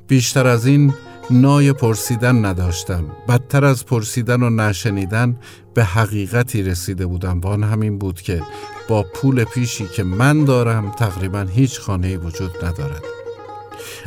بیشتر 0.07 0.47
از 0.47 0.65
این 0.65 0.93
نای 1.31 1.73
پرسیدن 1.73 2.45
نداشتم. 2.45 3.05
بدتر 3.27 3.65
از 3.65 3.85
پرسیدن 3.85 4.43
و 4.43 4.49
نشنیدن 4.49 5.37
به 5.73 5.83
حقیقتی 5.83 6.63
رسیده 6.63 7.05
بودم. 7.05 7.39
و 7.39 7.47
آن 7.47 7.63
همین 7.63 7.97
بود 7.97 8.21
که 8.21 8.41
با 8.87 9.05
پول 9.15 9.43
پیشی 9.43 9.87
که 9.87 10.03
من 10.03 10.45
دارم 10.45 10.91
تقریبا 10.91 11.41
هیچ 11.41 11.79
خانه 11.79 12.17
وجود 12.17 12.65
ندارد. 12.65 13.20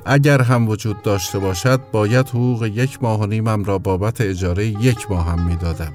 اگر 0.06 0.42
هم 0.42 0.68
وجود 0.68 1.02
داشته 1.02 1.38
باشد 1.38 1.80
باید 1.92 2.28
حقوق 2.28 2.64
یک 2.64 3.02
ماه 3.02 3.20
و 3.20 3.26
نیمم 3.26 3.64
را 3.64 3.78
بابت 3.78 4.20
اجاره 4.20 4.66
یک 4.66 5.10
ماه 5.10 5.26
هم 5.26 5.46
می‌دادم. 5.46 5.92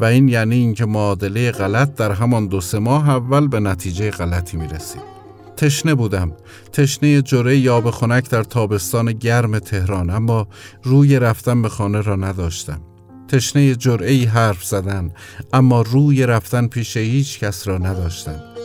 و 0.00 0.04
این 0.04 0.28
یعنی 0.28 0.54
اینکه 0.54 0.86
معادله 0.86 1.50
غلط 1.50 1.94
در 1.94 2.12
همان 2.12 2.46
دو 2.46 2.60
سه 2.60 2.78
ماه 2.78 3.10
اول 3.10 3.48
به 3.48 3.60
نتیجه 3.60 4.10
غلطی 4.10 4.56
می 4.56 4.68
رسید. 4.68 5.16
تشنه 5.56 5.94
بودم. 5.94 6.32
تشنه 6.72 7.22
جره 7.22 7.56
یاب 7.56 7.90
خنک 7.90 8.30
در 8.30 8.42
تابستان 8.42 9.12
گرم 9.12 9.58
تهران 9.58 10.10
اما 10.10 10.48
روی 10.82 11.18
رفتن 11.18 11.62
به 11.62 11.68
خانه 11.68 12.00
را 12.00 12.16
نداشتم. 12.16 12.80
تشنه 13.28 13.74
جرعی 13.74 14.24
حرف 14.24 14.64
زدن 14.64 15.10
اما 15.52 15.82
روی 15.82 16.26
رفتن 16.26 16.66
پیش 16.66 16.96
هیچ 16.96 17.38
کس 17.40 17.68
را 17.68 17.78
نداشتم. 17.78 18.55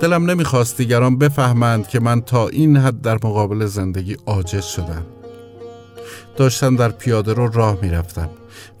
دلم 0.00 0.30
نمی‌خواست 0.30 0.76
دیگران 0.76 1.18
بفهمند 1.18 1.88
که 1.88 2.00
من 2.00 2.20
تا 2.20 2.48
این 2.48 2.76
حد 2.76 3.00
در 3.00 3.14
مقابل 3.14 3.66
زندگی 3.66 4.16
عاجز 4.26 4.64
شدم. 4.64 5.06
داشتم 6.36 6.76
در 6.76 6.88
پیاده 6.88 7.32
رو 7.32 7.48
راه 7.48 7.78
می‌رفتم 7.82 8.30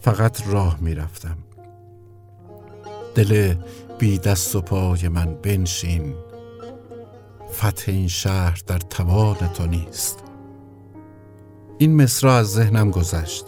فقط 0.00 0.48
راه 0.48 0.78
می‌رفتم. 0.80 1.36
دل 3.14 3.54
بی 3.98 4.18
دست 4.18 4.56
و 4.56 4.60
پای 4.60 5.08
من 5.08 5.34
بنشین. 5.42 6.14
فتح 7.52 7.92
این 7.92 8.08
شهر 8.08 8.62
در 8.66 8.78
توان 8.78 9.36
تو 9.54 9.66
نیست. 9.66 10.18
این 11.78 12.02
مصرا 12.02 12.36
از 12.36 12.52
ذهنم 12.52 12.90
گذشت. 12.90 13.44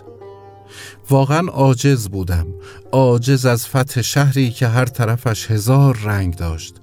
واقعا 1.10 1.48
عاجز 1.48 2.08
بودم. 2.08 2.46
عاجز 2.92 3.46
از 3.46 3.66
فتح 3.66 4.02
شهری 4.02 4.50
که 4.50 4.68
هر 4.68 4.84
طرفش 4.84 5.50
هزار 5.50 5.96
رنگ 5.96 6.36
داشت. 6.36 6.79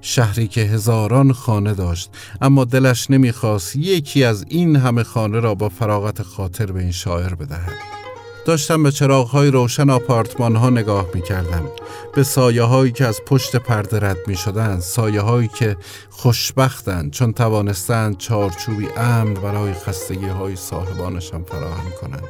شهری 0.00 0.48
که 0.48 0.60
هزاران 0.60 1.32
خانه 1.32 1.74
داشت. 1.74 2.10
اما 2.40 2.64
دلش 2.64 3.10
نمی‌خواست 3.10 3.76
یکی 3.76 4.24
از 4.24 4.44
این 4.48 4.76
همه 4.76 5.02
خانه 5.02 5.40
را 5.40 5.54
با 5.54 5.68
فراغت 5.68 6.22
خاطر 6.22 6.72
به 6.72 6.80
این 6.80 6.92
شاعر 6.92 7.34
بدهد. 7.34 8.00
داشتم 8.44 8.82
به 8.82 8.90
چراغهای 8.90 9.50
روشن 9.50 9.90
آپارتمان 9.90 10.56
ها 10.56 10.70
نگاه 10.70 11.06
می 11.14 11.22
کردم 11.22 11.68
به 12.14 12.22
سایه 12.22 12.62
هایی 12.62 12.92
که 12.92 13.06
از 13.06 13.20
پشت 13.26 13.56
پرده 13.56 14.00
رد 14.00 14.16
می 14.26 14.36
شدن 14.36 14.80
سایه 14.80 15.20
هایی 15.20 15.48
که 15.48 15.76
خوشبختند 16.10 17.10
چون 17.10 17.32
توانستند 17.32 18.16
چارچوبی 18.16 18.88
امن 18.96 19.34
برای 19.34 19.72
خستگی 19.72 20.26
های 20.26 20.56
صاحبانشان 20.56 21.42
فراهم 21.42 21.90
کنند. 22.00 22.28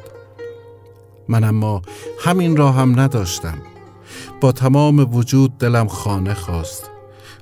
من 1.28 1.44
اما 1.44 1.82
همین 2.20 2.56
را 2.56 2.72
هم 2.72 3.00
نداشتم. 3.00 3.58
با 4.40 4.52
تمام 4.52 5.14
وجود 5.14 5.58
دلم 5.58 5.88
خانه 5.88 6.34
خواست. 6.34 6.90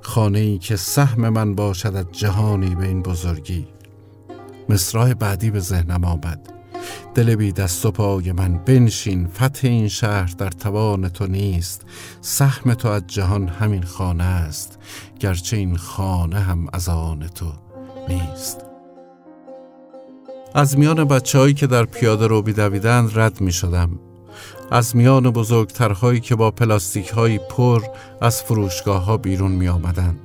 خانه 0.03 0.39
ای 0.39 0.59
که 0.59 0.77
سهم 0.77 1.29
من 1.29 1.55
باشد 1.55 1.97
از 1.97 2.07
جهانی 2.13 2.75
به 2.75 2.87
این 2.87 3.03
بزرگی. 3.03 3.67
مصرای 4.69 5.15
بعدی 5.15 5.51
به 5.51 5.61
ذهنم 5.61 6.05
آمد. 6.05 6.53
دل 7.15 7.35
بی 7.35 7.53
دست 7.53 7.87
و 7.87 7.91
پای 7.91 8.33
من 8.33 8.59
بنشین 8.59 9.27
فتح 9.27 9.69
این 9.69 9.89
شهر 9.89 10.35
در 10.39 10.51
توان 10.51 11.09
تو 11.09 11.27
نیست. 11.27 11.87
سهم 12.21 12.75
تو 12.75 12.89
از 12.89 13.03
جهان 13.07 13.49
همین 13.49 13.83
خانه 13.83 14.25
است 14.25 14.79
گرچه 15.21 15.57
این 15.57 15.77
خانه 15.77 16.41
هم 16.41 16.67
از 16.73 16.89
آن 16.89 17.29
تو 17.35 17.53
نیست. 18.09 18.65
از 20.55 20.79
میان 20.79 21.05
بچه 21.05 21.53
که 21.53 21.67
در 21.67 21.85
پیاده 21.85 22.27
رو 22.27 22.43
بیدویدند 22.43 23.19
رد 23.19 23.41
می 23.41 23.53
شدم. 23.53 24.08
از 24.71 24.97
میان 24.97 25.31
بزرگترهایی 25.31 26.21
که 26.21 26.35
با 26.35 26.51
پلاستیک 26.51 27.09
های 27.09 27.39
پر 27.39 27.83
از 28.21 28.43
فروشگاه 28.43 29.05
ها 29.05 29.17
بیرون 29.17 29.53
می 29.53 29.69
آمدند. 29.69 30.21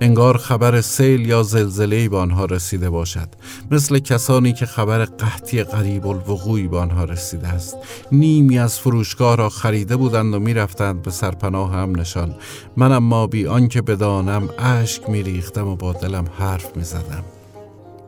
انگار 0.00 0.36
خبر 0.36 0.80
سیل 0.80 1.26
یا 1.26 1.42
زلزله 1.42 2.08
به 2.08 2.16
آنها 2.16 2.44
رسیده 2.44 2.90
باشد. 2.90 3.28
مثل 3.70 3.98
کسانی 3.98 4.52
که 4.52 4.66
خبر 4.66 5.04
قحطی 5.04 5.62
قریب 5.62 6.06
الوقوعی 6.06 6.68
به 6.68 6.78
آنها 6.78 7.04
رسیده 7.04 7.48
است. 7.48 7.76
نیمی 8.12 8.58
از 8.58 8.78
فروشگاه 8.78 9.36
را 9.36 9.48
خریده 9.48 9.96
بودند 9.96 10.34
و 10.34 10.38
می‌رفتند 10.38 11.02
به 11.02 11.10
سرپناه 11.10 11.72
هم 11.72 12.00
نشان. 12.00 12.34
من 12.76 12.92
اما 12.92 13.26
بی 13.26 13.46
آنکه 13.46 13.82
بدانم 13.82 14.48
اشک 14.58 15.10
میریختم 15.10 15.68
و 15.68 15.76
با 15.76 15.92
دلم 15.92 16.24
حرف 16.38 16.76
می‌زدم. 16.76 17.24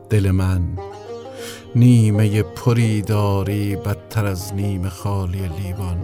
دل 0.09 0.31
من 0.31 0.61
نیمه 1.75 2.43
پری 2.43 3.01
داری 3.01 3.75
بدتر 3.75 4.25
از 4.25 4.53
نیم 4.53 4.89
خالی 4.89 5.47
لیوان. 5.47 5.97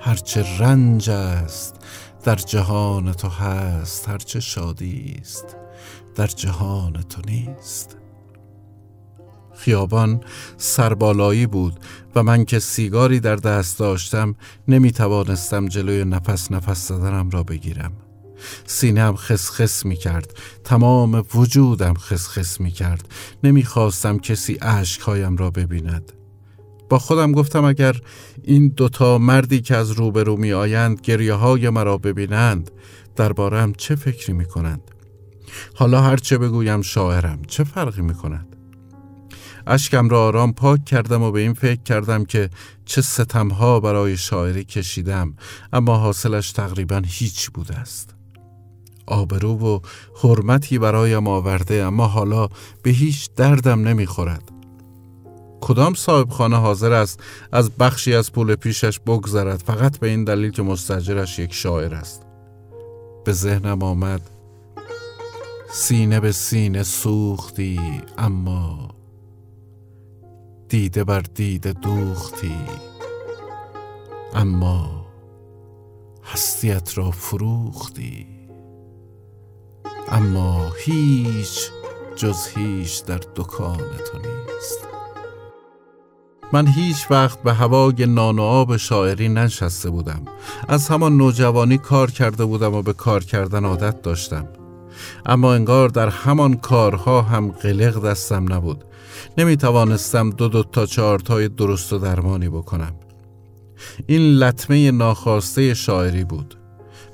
هرچه 0.00 0.58
رنج 0.58 1.10
است 1.10 1.74
در 2.24 2.36
جهان 2.36 3.12
تو 3.12 3.28
هست 3.28 4.08
هرچه 4.08 4.40
شادی 4.40 5.16
است 5.20 5.56
در 6.14 6.26
جهان 6.26 6.92
تو 6.92 7.22
نیست. 7.26 7.96
خیابان 9.54 10.20
سربالایی 10.56 11.46
بود 11.46 11.80
و 12.14 12.22
من 12.22 12.44
که 12.44 12.58
سیگاری 12.58 13.20
در 13.20 13.36
دست 13.36 13.78
داشتم 13.78 14.34
نمی 14.68 14.92
توانستم 14.92 15.68
جلوی 15.68 16.04
نفس 16.04 16.52
نفس 16.52 16.88
زدنم 16.88 17.30
را 17.30 17.42
بگیرم. 17.42 17.92
سینم 18.66 19.16
خسخس 19.16 19.86
می 19.86 19.96
کرد 19.96 20.34
تمام 20.64 21.24
وجودم 21.34 21.94
خسخس 21.94 22.60
می 22.60 22.70
کرد 22.70 23.08
نمی 23.44 23.62
خواستم 23.62 24.18
کسی 24.18 24.54
عشقهایم 24.54 25.36
را 25.36 25.50
ببیند. 25.50 26.12
با 26.88 26.98
خودم 26.98 27.32
گفتم 27.32 27.64
اگر 27.64 28.00
این 28.42 28.68
دوتا 28.68 29.18
مردی 29.18 29.60
که 29.60 29.76
از 29.76 29.90
روبرو 29.90 30.36
می 30.36 30.52
آیند 30.52 31.00
گریه 31.00 31.34
های 31.34 31.70
مرا 31.70 31.98
ببینند 31.98 32.70
دربارم 33.16 33.72
چه 33.72 33.94
فکری 33.94 34.32
می 34.32 34.44
کنند 34.44 34.90
حالا 35.74 36.02
هر 36.02 36.16
چه 36.16 36.38
بگویم 36.38 36.82
شاعرم 36.82 37.42
چه 37.46 37.64
فرقی 37.64 38.02
می 38.02 38.14
کند 38.14 38.56
اشکم 39.66 40.08
را 40.08 40.26
آرام 40.26 40.52
پاک 40.52 40.84
کردم 40.84 41.22
و 41.22 41.30
به 41.30 41.40
این 41.40 41.54
فکر 41.54 41.82
کردم 41.82 42.24
که 42.24 42.50
چه 42.84 43.02
ستمها 43.02 43.80
برای 43.80 44.16
شاعری 44.16 44.64
کشیدم 44.64 45.36
اما 45.72 45.96
حاصلش 45.96 46.52
تقریبا 46.52 47.02
هیچ 47.06 47.50
بوده 47.50 47.74
است. 47.74 48.11
آبرو 49.06 49.58
و 49.58 49.78
حرمتی 50.22 50.78
برایم 50.78 51.28
آورده 51.28 51.74
اما 51.74 52.06
حالا 52.06 52.48
به 52.82 52.90
هیچ 52.90 53.30
دردم 53.36 53.88
نمی‌خورد. 53.88 54.52
کدام 55.60 55.94
صاحب 55.94 56.30
خانه 56.30 56.56
حاضر 56.56 56.92
است 56.92 57.20
از 57.52 57.70
بخشی 57.70 58.14
از 58.14 58.32
پول 58.32 58.54
پیشش 58.54 59.00
بگذرد؟ 59.00 59.62
فقط 59.66 59.98
به 59.98 60.08
این 60.08 60.24
دلیل 60.24 60.50
که 60.50 60.62
مستجرش 60.62 61.38
یک 61.38 61.54
شاعر 61.54 61.94
است. 61.94 62.22
به 63.24 63.32
ذهنم 63.32 63.82
آمد 63.82 64.30
سینه 65.72 66.20
به 66.20 66.32
سینه 66.32 66.82
سوختی 66.82 67.80
اما 68.18 68.88
دیده 70.68 71.04
بر 71.04 71.20
دیده 71.20 71.72
دوختی. 71.72 72.56
اما 74.34 75.06
هستیت 76.24 76.98
را 76.98 77.10
فروختی. 77.10 78.31
اما 80.12 80.72
هیچ 80.78 81.70
جز 82.16 82.46
هیچ 82.56 83.04
در 83.04 83.20
دکان 83.36 83.76
تو 83.78 84.18
نیست. 84.18 84.78
من 86.52 86.66
هیچ 86.66 86.96
وقت 87.10 87.42
به 87.42 87.52
هوای 87.52 88.06
نان 88.06 88.38
و 88.38 88.42
آب 88.42 88.76
شاعری 88.76 89.28
ننشسته 89.28 89.90
بودم. 89.90 90.22
از 90.68 90.88
همان 90.88 91.16
نوجوانی 91.16 91.78
کار 91.78 92.10
کرده 92.10 92.44
بودم 92.44 92.74
و 92.74 92.82
به 92.82 92.92
کار 92.92 93.24
کردن 93.24 93.64
عادت 93.64 94.02
داشتم. 94.02 94.48
اما 95.26 95.54
انگار 95.54 95.88
در 95.88 96.08
همان 96.08 96.54
کارها 96.54 97.22
هم 97.22 97.50
قلق 97.50 98.04
دستم 98.04 98.52
نبود. 98.52 98.84
نمی 99.38 99.56
توانستم 99.56 100.30
دو 100.30 100.48
دو 100.48 100.62
تا 100.62 100.86
چهارتای 100.86 101.48
درست 101.48 101.92
و 101.92 101.98
درمانی 101.98 102.48
بکنم. 102.48 102.94
این 104.06 104.22
لطمه 104.22 104.90
ناخواسته 104.90 105.74
شاعری 105.74 106.24
بود. 106.24 106.54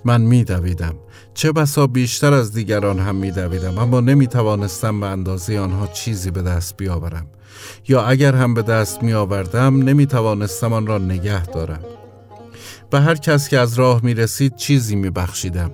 من 0.04 0.20
می 0.20 0.44
دویدم 0.44 0.94
چه 1.38 1.52
بسا 1.52 1.86
بیشتر 1.86 2.32
از 2.32 2.52
دیگران 2.52 2.98
هم 2.98 3.16
می 3.16 3.30
دویدم 3.30 3.78
اما 3.78 4.00
نمی 4.00 4.26
توانستم 4.26 5.00
به 5.00 5.06
اندازه 5.06 5.58
آنها 5.58 5.86
چیزی 5.86 6.30
به 6.30 6.42
دست 6.42 6.76
بیاورم. 6.76 7.26
یا 7.88 8.02
اگر 8.02 8.34
هم 8.34 8.54
به 8.54 8.62
دست 8.62 9.02
می 9.02 9.12
آوردم 9.12 9.82
نمی 9.82 10.06
توانستم 10.06 10.72
آن 10.72 10.86
را 10.86 10.98
نگه 10.98 11.46
دارم. 11.46 11.80
به 12.90 13.00
هر 13.00 13.14
کس 13.14 13.48
که 13.48 13.58
از 13.58 13.74
راه 13.74 14.00
می 14.04 14.14
رسید 14.14 14.56
چیزی 14.56 14.96
می 14.96 15.10
بخشیدم 15.10 15.70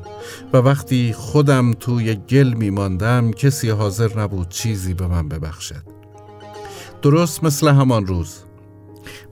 و 0.53 0.57
وقتی 0.57 1.13
خودم 1.13 1.73
توی 1.73 2.15
گل 2.15 2.55
می 2.55 2.71
ماندم 2.71 3.31
کسی 3.31 3.71
حاضر 3.71 4.21
نبود 4.21 4.49
چیزی 4.49 4.95
به 4.95 5.07
من 5.07 5.29
ببخشد. 5.29 5.83
درست 7.03 7.45
مثل 7.45 7.69
همان 7.69 8.07
روز. 8.07 8.35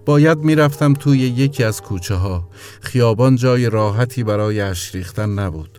باید 0.07 0.39
می‌رفتم 0.39 0.95
توی 0.95 1.19
یکی 1.19 1.65
از 1.65 1.83
کوچه 1.83 2.15
ها 2.15 2.49
خیابان 2.81 3.37
جای 3.37 3.71
راحتی 3.71 4.25
برای 4.25 4.61
اشریختن 4.61 5.31
نبود. 5.31 5.79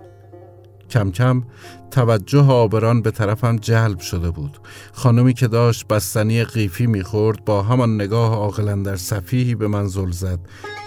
کم 0.94 1.12
کم 1.12 1.44
توجه 1.92 2.44
آبران 2.44 3.02
به 3.02 3.12
طرفم 3.12 3.56
جلب 3.56 4.00
شده 4.00 4.32
بود. 4.32 4.58
خانمی 4.94 5.34
که 5.34 5.48
داشت 5.48 5.88
بستنی 5.88 6.44
قیفی 6.44 6.88
می‌خورد 6.88 7.46
با 7.46 7.64
همان 7.64 7.96
نگاه 7.96 8.36
عاقلا 8.36 8.76
در 8.76 8.96
صفیحی 8.96 9.56
به 9.56 9.68
من 9.68 9.88
زل 9.88 10.12
زد 10.12 10.40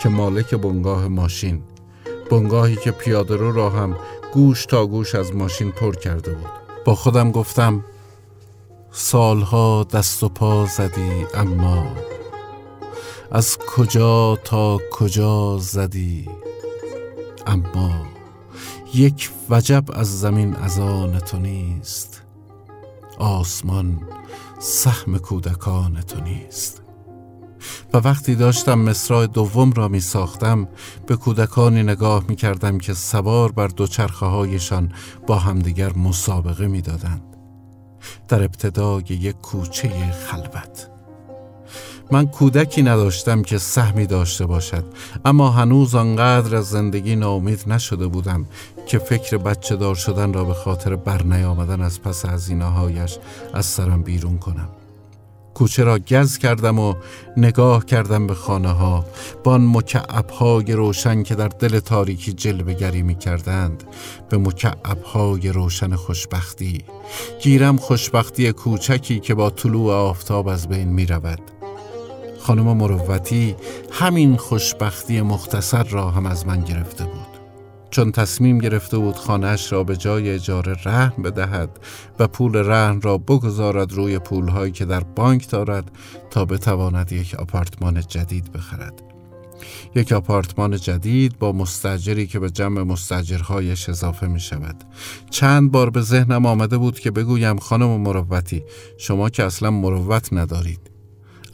که 0.02 0.08
مالک 0.08 0.54
بنگاه 0.54 1.08
ماشین 1.08 1.62
بنگاهی 2.30 2.76
که 2.76 2.90
پیاده 2.90 3.36
رو 3.36 3.52
را 3.52 3.70
هم 3.70 3.96
گوش 4.32 4.66
تا 4.66 4.86
گوش 4.86 5.14
از 5.14 5.34
ماشین 5.34 5.70
پر 5.70 5.94
کرده 5.94 6.32
بود. 6.34 6.50
با 6.84 6.94
خودم 6.94 7.30
گفتم 7.30 7.84
سالها 8.90 9.86
دست 9.92 10.22
و 10.22 10.28
پا 10.28 10.66
زدی 10.66 11.26
اما 11.34 11.86
از 13.30 13.58
کجا 13.58 14.36
تا 14.44 14.78
کجا 14.90 15.58
زدی 15.58 16.28
اما؟ 17.46 18.15
یک 18.96 19.30
وجب 19.50 19.84
از 19.92 20.20
زمین 20.20 20.56
از 20.56 20.78
آن 20.78 21.18
تو 21.18 21.38
نیست. 21.38 22.22
آسمان 23.18 24.00
سهم 24.58 25.18
کودکان 25.18 26.00
تو 26.00 26.20
نیست. 26.20 26.82
و 27.94 27.98
وقتی 27.98 28.34
داشتم 28.34 28.78
مصرع 28.78 29.26
دوم 29.26 29.72
را 29.72 29.88
می 29.88 30.00
ساختم 30.00 30.68
به 31.06 31.16
کودکانی 31.16 31.82
نگاه 31.82 32.24
می 32.28 32.36
کردم 32.36 32.78
که 32.78 32.94
سوار 32.94 33.52
بر 33.52 33.68
دوچرخه 33.68 34.26
هایشان 34.26 34.92
با 35.26 35.38
همدیگر 35.38 35.92
مسابقه 35.96 36.66
می 36.66 36.82
دادند. 36.82 37.22
در 38.28 38.42
ابتدای 38.42 39.04
یک 39.08 39.36
کوچه 39.36 40.10
خلوت. 40.10 40.90
من 42.10 42.26
کودکی 42.26 42.82
نداشتم 42.82 43.42
که 43.42 43.58
سهمی 43.58 44.06
داشته 44.06 44.46
باشد 44.46 44.84
اما 45.24 45.50
هنوز 45.50 45.94
آنقدر 45.94 46.56
از 46.56 46.70
زندگی 46.70 47.16
ناامید 47.16 47.64
نشده 47.66 48.06
بودم 48.06 48.46
که 48.86 48.98
فکر 48.98 49.36
بچه 49.36 49.76
دار 49.76 49.94
شدن 49.94 50.32
را 50.32 50.44
به 50.44 50.54
خاطر 50.54 50.96
برنیامدن 50.96 51.80
از 51.80 52.02
پس 52.02 52.24
هایش 52.50 53.18
از 53.54 53.66
سرم 53.66 54.02
بیرون 54.02 54.38
کنم. 54.38 54.68
کوچه 55.54 55.84
را 55.84 55.98
گز 55.98 56.38
کردم 56.38 56.78
و 56.78 56.94
نگاه 57.36 57.84
کردم 57.84 58.26
به 58.26 58.34
خانه 58.34 58.68
ها 58.68 59.04
با 59.44 59.58
مکعب 59.58 60.30
های 60.30 60.72
روشن 60.72 61.22
که 61.22 61.34
در 61.34 61.48
دل 61.48 61.80
تاریکی 61.80 62.32
جلوه 62.32 62.74
گری 62.74 63.02
می 63.02 63.14
کردند 63.14 63.84
به 64.28 64.38
مکعب 64.38 65.02
های 65.02 65.48
روشن 65.48 65.94
خوشبختی. 65.94 66.84
گیرم 67.42 67.76
خوشبختی 67.76 68.52
کوچکی 68.52 69.20
که 69.20 69.34
با 69.34 69.50
طلوع 69.50 69.94
آفتاب 69.94 70.48
از 70.48 70.68
بین 70.68 70.88
می 70.88 71.06
رود 71.06 71.40
خانم 72.40 72.76
مروتی 72.76 73.56
همین 73.92 74.36
خوشبختی 74.36 75.20
مختصر 75.20 75.82
را 75.82 76.10
هم 76.10 76.26
از 76.26 76.46
من 76.46 76.60
گرفته 76.60 77.04
بود. 77.04 77.35
چون 77.96 78.12
تصمیم 78.12 78.58
گرفته 78.58 78.98
بود 78.98 79.16
خانهش 79.16 79.72
را 79.72 79.84
به 79.84 79.96
جای 79.96 80.30
اجاره 80.30 80.76
رهن 80.84 81.22
بدهد 81.22 81.70
و 82.18 82.28
پول 82.28 82.56
رهن 82.56 83.00
را 83.00 83.18
بگذارد 83.18 83.92
روی 83.92 84.18
پولهایی 84.18 84.72
که 84.72 84.84
در 84.84 85.00
بانک 85.00 85.50
دارد 85.50 85.90
تا 86.30 86.44
بتواند 86.44 87.12
یک 87.12 87.34
آپارتمان 87.34 88.00
جدید 88.00 88.52
بخرد. 88.52 89.02
یک 89.94 90.12
آپارتمان 90.12 90.76
جدید 90.76 91.38
با 91.38 91.52
مستجری 91.52 92.26
که 92.26 92.38
به 92.38 92.50
جمع 92.50 92.82
مستجرهایش 92.82 93.88
اضافه 93.88 94.26
می 94.26 94.40
شود 94.40 94.84
چند 95.30 95.72
بار 95.72 95.90
به 95.90 96.00
ذهنم 96.00 96.46
آمده 96.46 96.78
بود 96.78 96.98
که 96.98 97.10
بگویم 97.10 97.56
خانم 97.56 98.00
مروتی 98.00 98.64
شما 98.98 99.30
که 99.30 99.44
اصلا 99.44 99.70
مروت 99.70 100.32
ندارید. 100.32 100.85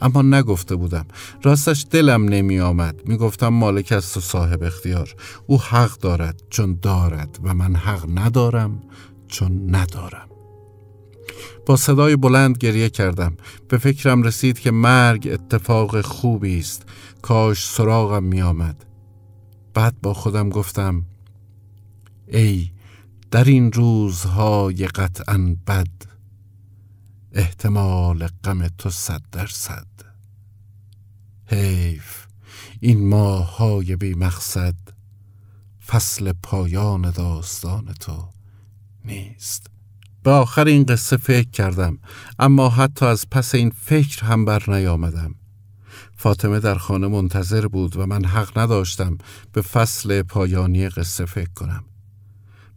اما 0.03 0.21
نگفته 0.21 0.75
بودم. 0.75 1.05
راستش 1.43 1.85
دلم 1.91 2.25
نمی 2.25 2.59
آمد 2.59 3.01
می 3.05 3.17
گفتم 3.17 3.47
مالک 3.47 3.91
است 3.91 4.17
و 4.17 4.19
صاحب 4.19 4.63
اختیار. 4.63 5.15
او 5.47 5.61
حق 5.61 5.97
دارد 5.97 6.41
چون 6.49 6.79
دارد 6.81 7.39
و 7.43 7.53
من 7.53 7.75
حق 7.75 8.19
ندارم 8.19 8.81
چون 9.27 9.75
ندارم. 9.75 10.27
با 11.65 11.75
صدای 11.75 12.15
بلند 12.15 12.57
گریه 12.57 12.89
کردم. 12.89 13.37
به 13.67 13.77
فکرم 13.77 14.23
رسید 14.23 14.59
که 14.59 14.71
مرگ 14.71 15.29
اتفاق 15.33 16.01
خوبی 16.01 16.59
است. 16.59 16.85
کاش 17.21 17.67
سراغم 17.67 18.23
می 18.23 18.41
آمد 18.41 18.85
بعد 19.73 20.01
با 20.01 20.13
خودم 20.13 20.49
گفتم 20.49 21.03
ای 22.27 22.71
در 23.31 23.43
این 23.43 23.71
روزهای 23.71 24.87
قطعا 24.87 25.55
بد 25.67 26.12
احتمال 27.33 28.27
غم 28.43 28.67
تو 28.67 28.89
صد 28.89 29.21
درصد 29.31 29.87
حیف 31.45 32.25
این 32.79 33.09
ماه 33.09 33.57
های 33.57 33.95
بی 33.95 34.13
مقصد 34.13 34.75
فصل 35.87 36.33
پایان 36.43 37.11
داستان 37.11 37.93
تو 37.99 38.27
نیست. 39.05 39.67
به 40.23 40.31
آخر 40.31 40.65
این 40.65 40.83
قصه 40.83 41.17
فکر 41.17 41.49
کردم 41.49 41.97
اما 42.39 42.69
حتی 42.69 43.05
از 43.05 43.29
پس 43.29 43.55
این 43.55 43.69
فکر 43.69 44.25
هم 44.25 44.45
بر 44.45 44.63
نیامدم. 44.67 45.35
فاطمه 46.15 46.59
در 46.59 46.75
خانه 46.75 47.07
منتظر 47.07 47.67
بود 47.67 47.97
و 47.97 48.05
من 48.05 48.25
حق 48.25 48.57
نداشتم 48.57 49.17
به 49.51 49.61
فصل 49.61 50.21
پایانی 50.21 50.89
قصه 50.89 51.25
فکر 51.25 51.53
کنم. 51.55 51.83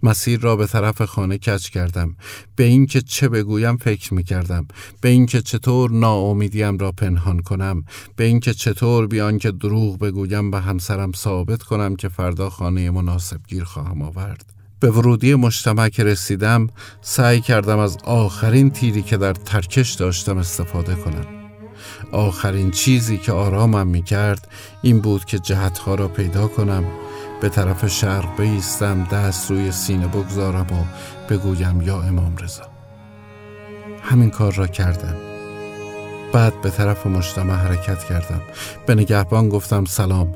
مسیر 0.03 0.41
را 0.41 0.57
به 0.57 0.67
طرف 0.67 1.03
خانه 1.03 1.39
کچ 1.39 1.69
کردم. 1.69 2.17
به 2.57 2.65
اینکه 2.65 3.01
چه 3.01 3.29
بگویم 3.29 3.77
فکر 3.77 4.15
می 4.15 4.25
کردم 4.25 4.67
به 5.01 5.09
اینکه 5.09 5.43
چطور 5.43 5.91
ناامیدیم 5.91 6.79
را 6.79 6.93
پنهان 6.93 7.41
کنم. 7.41 7.85
به 8.17 8.25
اینکه 8.25 8.55
چطور 8.55 9.07
بیان 9.07 9.39
که 9.39 9.51
دروغ 9.51 9.99
بگویم 9.99 10.51
به 10.51 10.61
همسرم 10.61 11.13
ثابت 11.13 11.63
کنم 11.63 11.97
که 11.97 12.09
فردا 12.09 12.51
خانه 12.51 12.91
مناسب 12.91 13.41
گیر 13.49 13.65
خواهم 13.65 14.03
آورد. 14.03 14.57
به 14.81 14.91
ورودی 14.91 15.35
مجتمع 15.35 15.89
که 15.89 16.05
رسیدم 16.05 16.67
سعی 17.01 17.41
کردم 17.41 17.79
از 17.79 17.97
آخرین 18.05 18.71
تیری 18.71 19.03
که 19.03 19.17
در 19.17 19.33
ترکش 19.33 19.93
داشتم 19.93 20.39
استفاده 20.39 20.95
کنم. 20.95 21.27
آخرین 22.13 22.71
چیزی 22.71 23.19
که 23.19 23.33
آرامم 23.33 23.87
می 23.87 24.03
کرد 24.03 24.49
این 24.83 25.01
بود 25.01 25.25
که 25.25 25.39
جهتها 25.39 25.95
را 25.95 26.09
پیدا 26.09 26.49
کنم. 26.49 26.85
به 27.41 27.49
طرف 27.49 27.87
شرق 27.87 28.41
بیستم 28.41 29.05
دست 29.05 29.51
روی 29.51 29.73
سینه 29.73 30.09
بگذارم 30.09 30.67
و 30.73 30.85
بگویم 31.31 31.83
یا 31.83 32.03
امام 32.03 32.37
رضا. 32.37 32.63
همین 34.03 34.31
کار 34.31 34.53
را 34.53 34.67
کردم. 34.67 35.17
بعد 36.33 36.61
به 36.61 36.71
طرف 36.71 37.07
مجتمع 37.07 37.55
حرکت 37.55 38.05
کردم. 38.05 38.41
به 38.87 38.95
نگهبان 38.95 39.49
گفتم 39.49 39.85
سلام. 39.85 40.35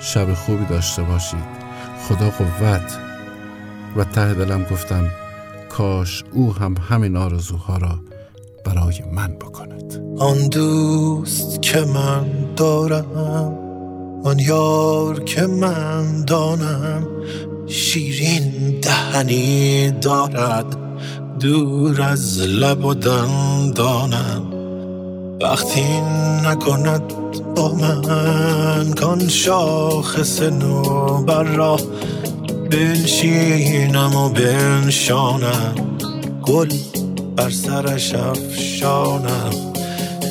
شب 0.00 0.34
خوبی 0.34 0.64
داشته 0.64 1.02
باشید. 1.02 1.66
خدا 2.08 2.30
قوت. 2.30 2.98
و 3.96 4.04
ته 4.04 4.34
دلم 4.34 4.64
گفتم 4.64 5.10
کاش 5.68 6.24
او 6.32 6.54
هم 6.54 6.74
همین 6.90 7.16
آرزوها 7.16 7.76
را 7.76 7.98
برای 8.64 9.02
من 9.12 9.34
بکند. 9.34 10.02
آن 10.18 10.48
دوست 10.48 11.62
که 11.62 11.80
من 11.80 12.54
دارم 12.56 13.65
آن 14.24 14.38
یار 14.38 15.24
که 15.24 15.46
من 15.46 16.24
دانم 16.24 17.06
شیرین 17.66 18.80
دهنی 18.80 19.90
دارد 19.90 20.76
دور 21.40 22.02
از 22.02 22.38
لب 22.40 22.84
و 22.84 22.94
دندانم. 22.94 24.42
وقتی 25.42 26.00
نکند 26.44 27.02
با 27.56 27.74
من 27.74 28.92
کان 28.92 29.28
شاخص 29.28 30.42
نوبر 30.42 31.42
را 31.42 31.76
بنشینم 32.70 34.16
و 34.16 34.28
بنشانم. 34.28 35.74
گل 36.42 36.68
بر 37.36 37.50
سرش 37.50 38.14
افشانم. 38.14 39.75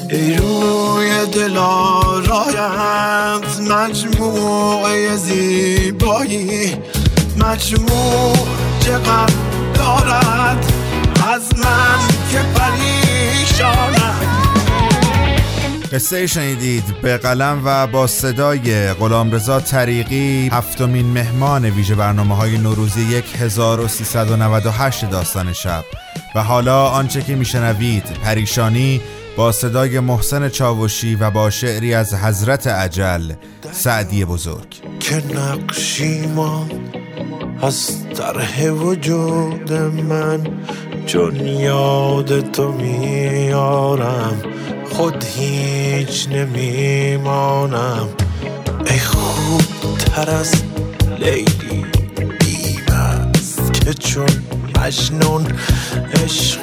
ای 0.09 0.37
روی 0.37 1.25
دلارایت 1.33 2.59
مجموعه 3.69 5.15
زیبایی. 5.15 6.77
مجموع 7.37 8.35
چقدر 8.79 9.33
دارد 9.73 10.73
از 11.33 11.59
من 11.59 11.99
که 12.31 12.39
پریشانم. 12.55 14.15
قصه 15.91 16.27
شنیدید 16.27 16.83
به 17.01 17.17
قلم 17.17 17.61
و 17.65 17.87
با 17.87 18.07
صدای 18.07 18.93
غلامرضا 18.93 19.59
طریقی 19.59 20.49
هفتمین 20.53 21.05
مهمان 21.05 21.65
ویژه 21.65 21.95
برنامه 21.95 22.35
های 22.35 22.57
نوروزی 22.57 23.23
1398 23.39 25.09
داستان 25.09 25.53
شب. 25.53 25.83
و 26.35 26.43
حالا 26.43 26.87
آنچه 26.87 27.21
که 27.21 27.35
میشنوید 27.35 28.03
پریشانی 28.23 29.01
با 29.35 29.51
صدای 29.51 29.99
محسن 29.99 30.49
چاوشی 30.49 31.15
و 31.15 31.31
با 31.31 31.49
شعری 31.49 31.93
از 31.93 32.13
حضرت 32.13 32.67
عجل 32.67 33.33
سعدی 33.71 34.25
بزرگ. 34.25 34.99
که 34.99 35.23
نقشی 35.35 36.27
ما 36.27 36.67
از 37.61 37.89
طرح 38.13 38.69
وجود 38.69 39.73
من 39.73 40.47
چون 41.05 41.45
یاد 41.45 42.51
تو 42.51 42.71
میارم 42.71 44.41
خود 44.91 45.23
هیچ 45.23 46.27
نمیمانم. 46.29 48.07
ای 48.91 48.99
خوب 48.99 49.61
تر 49.97 50.29
از 50.29 50.53
لیلی 51.19 51.85
بیمست 52.39 53.73
که 53.73 53.93
چون 53.93 54.54
مجنون 54.85 55.45
عشق 56.23 56.61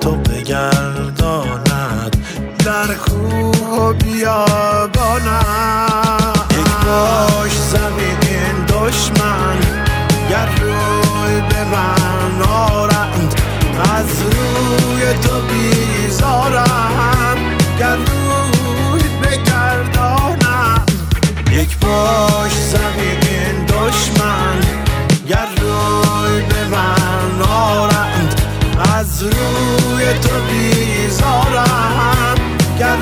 تو 0.00 0.10
بگرداند. 0.10 2.16
در 2.64 2.94
کوه 2.94 3.80
و 3.80 3.92
بیابانم 3.92 5.36
یک 6.50 6.86
باش 6.86 7.58
زمین 7.58 8.64
دشمن. 8.68 9.58
گر 10.30 10.48
روی 10.60 11.40
به 11.48 11.64
من 11.64 12.42
آرند 12.48 13.34
از 13.94 14.22
روی 14.22 15.14
تو 15.22 15.40
بیزارم 15.40 17.38
گر 17.78 17.96
روی 17.96 19.02
بگردانم 19.22 20.86
یک 21.50 21.78
باش 21.78 22.52
زمین 22.52 23.66
دشمن. 23.66 24.63
از 29.14 29.22
روی 29.22 30.04
تو 30.12 30.40
بیزارم. 30.50 32.34
گر 32.78 32.96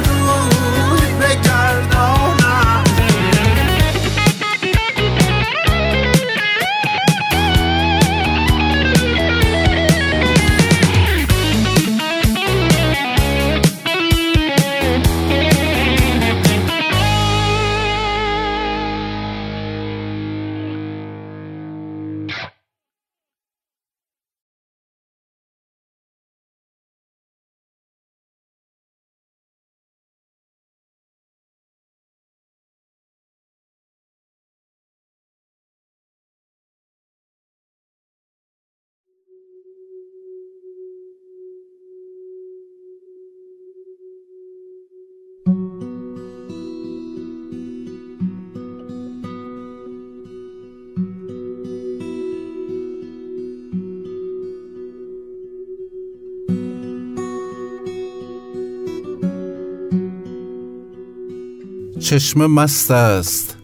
چشم 62.12 62.46
مست 62.46 62.90
است 62.90 63.56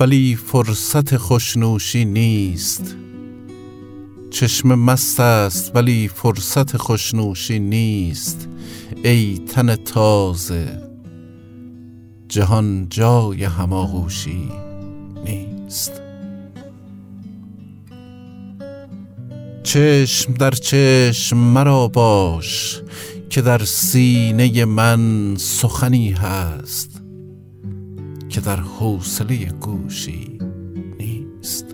ولی 0.00 0.36
فرصت 0.46 1.16
خوشنوشی 1.16 2.04
نیست. 2.04 2.96
چشم 4.30 4.74
مست 4.74 5.20
است 5.20 5.76
ولی 5.76 6.08
فرصت 6.08 6.76
خوشنوشی 6.76 7.58
نیست. 7.58 8.48
ای 9.02 9.38
تن 9.48 9.76
تازه 9.76 10.82
جهان 12.28 12.86
جای 12.90 13.44
هماغوشی 13.44 14.48
نیست. 15.24 15.92
چشم 19.62 20.34
در 20.34 20.50
چشم 20.50 21.36
مرا 21.36 21.88
باش 21.88 22.80
که 23.30 23.42
در 23.42 23.64
سینه 23.64 24.64
من 24.64 25.34
سخنی 25.36 26.10
هست. 26.10 26.99
که 28.30 28.40
در 28.40 28.60
حوصله 28.60 29.44
گوشی 29.44 30.38
نیست. 30.98 31.66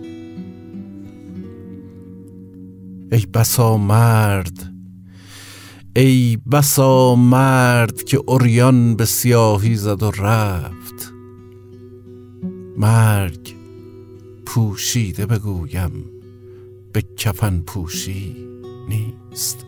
ای 3.13 3.27
بسا 3.35 3.77
مرد 3.77 4.73
ای 5.97 6.39
بسا 6.53 7.15
مرد 7.15 8.03
که 8.03 8.21
اوریان 8.27 8.97
به 8.97 9.05
سیاهی 9.05 9.75
زد 9.75 10.03
و 10.03 10.11
رفت. 10.11 11.13
مرگ 12.77 13.55
پوشیده 14.47 15.27
بگویم 15.27 16.05
به 16.93 17.03
کفن 17.17 17.61
پوشی 17.61 18.37
نیست. 18.89 19.67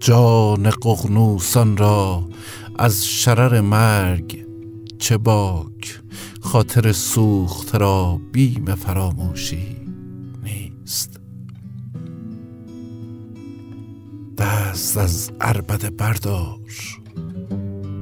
جان 0.00 0.70
قغنوسان 0.70 1.76
را 1.76 2.28
از 2.78 3.06
شرر 3.06 3.60
مرگ 3.60 4.46
چه 4.98 5.18
باک 5.18 6.00
خاطر 6.40 6.92
سوخت 6.92 7.74
را 7.74 8.20
بیم 8.32 8.74
فراموشی 8.74 9.76
نیست. 10.44 11.20
دست 14.38 14.96
از 14.96 15.30
اربده 15.40 15.90
بردار 15.90 16.56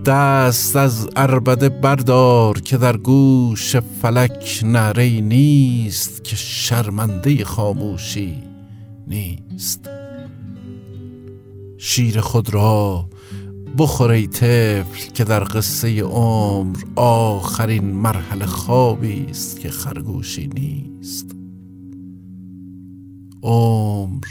دست 0.04 0.76
از 0.76 1.08
اربده 1.16 1.68
بردار 1.68 2.60
که 2.60 2.76
در 2.76 2.96
گوش 2.96 3.76
فلک 3.76 4.60
نعره 4.64 5.20
نیست 5.20 6.24
که 6.24 6.36
شرمنده 6.36 7.44
خاموشی 7.44 8.42
نیست. 9.06 9.90
شیر 11.78 12.20
خود 12.20 12.54
را 12.54 13.08
بخور 13.78 14.10
ای 14.10 14.26
طفل 14.26 15.10
که 15.14 15.24
در 15.24 15.44
قصه 15.44 16.02
عمر 16.02 16.76
آخرین 16.96 17.84
مرحله 17.84 18.46
خوابی 18.46 19.26
است 19.30 19.60
که 19.60 19.70
خرگوشی 19.70 20.46
نیست. 20.46 21.36
عمر 23.42 24.24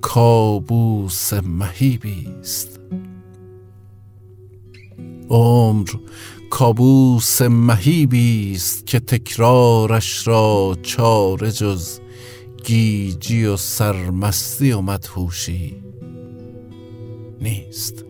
کابوس 0.00 1.32
مهیبی 1.32 2.28
است. 2.40 2.80
عمر 5.28 5.88
کابوس 6.50 7.42
مهیبی 7.42 8.52
است 8.54 8.86
که 8.86 9.00
تکرارش 9.00 10.28
را 10.28 10.76
چاره 10.82 11.52
جز 11.52 12.00
گیجی 12.64 13.44
و 13.44 13.56
سرمستی 13.56 14.72
و 14.72 14.80
مدهوشی 14.80 15.74
نیست. 17.40 18.07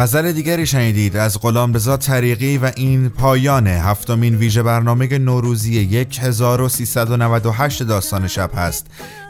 غزل 0.00 0.32
دیگری 0.32 0.66
شنیدید 0.66 1.16
از 1.16 1.40
غلامرضا 1.40 1.96
طریقی 1.96 2.58
و 2.58 2.72
این 2.76 3.08
پایان 3.08 3.66
هفتمین 3.66 4.34
ویژه 4.34 4.62
برنامه 4.62 5.18
نوروزی 5.18 6.06
1398 6.20 7.82
داستان 7.82 8.26
شب 8.26 8.50
هست 8.54 8.86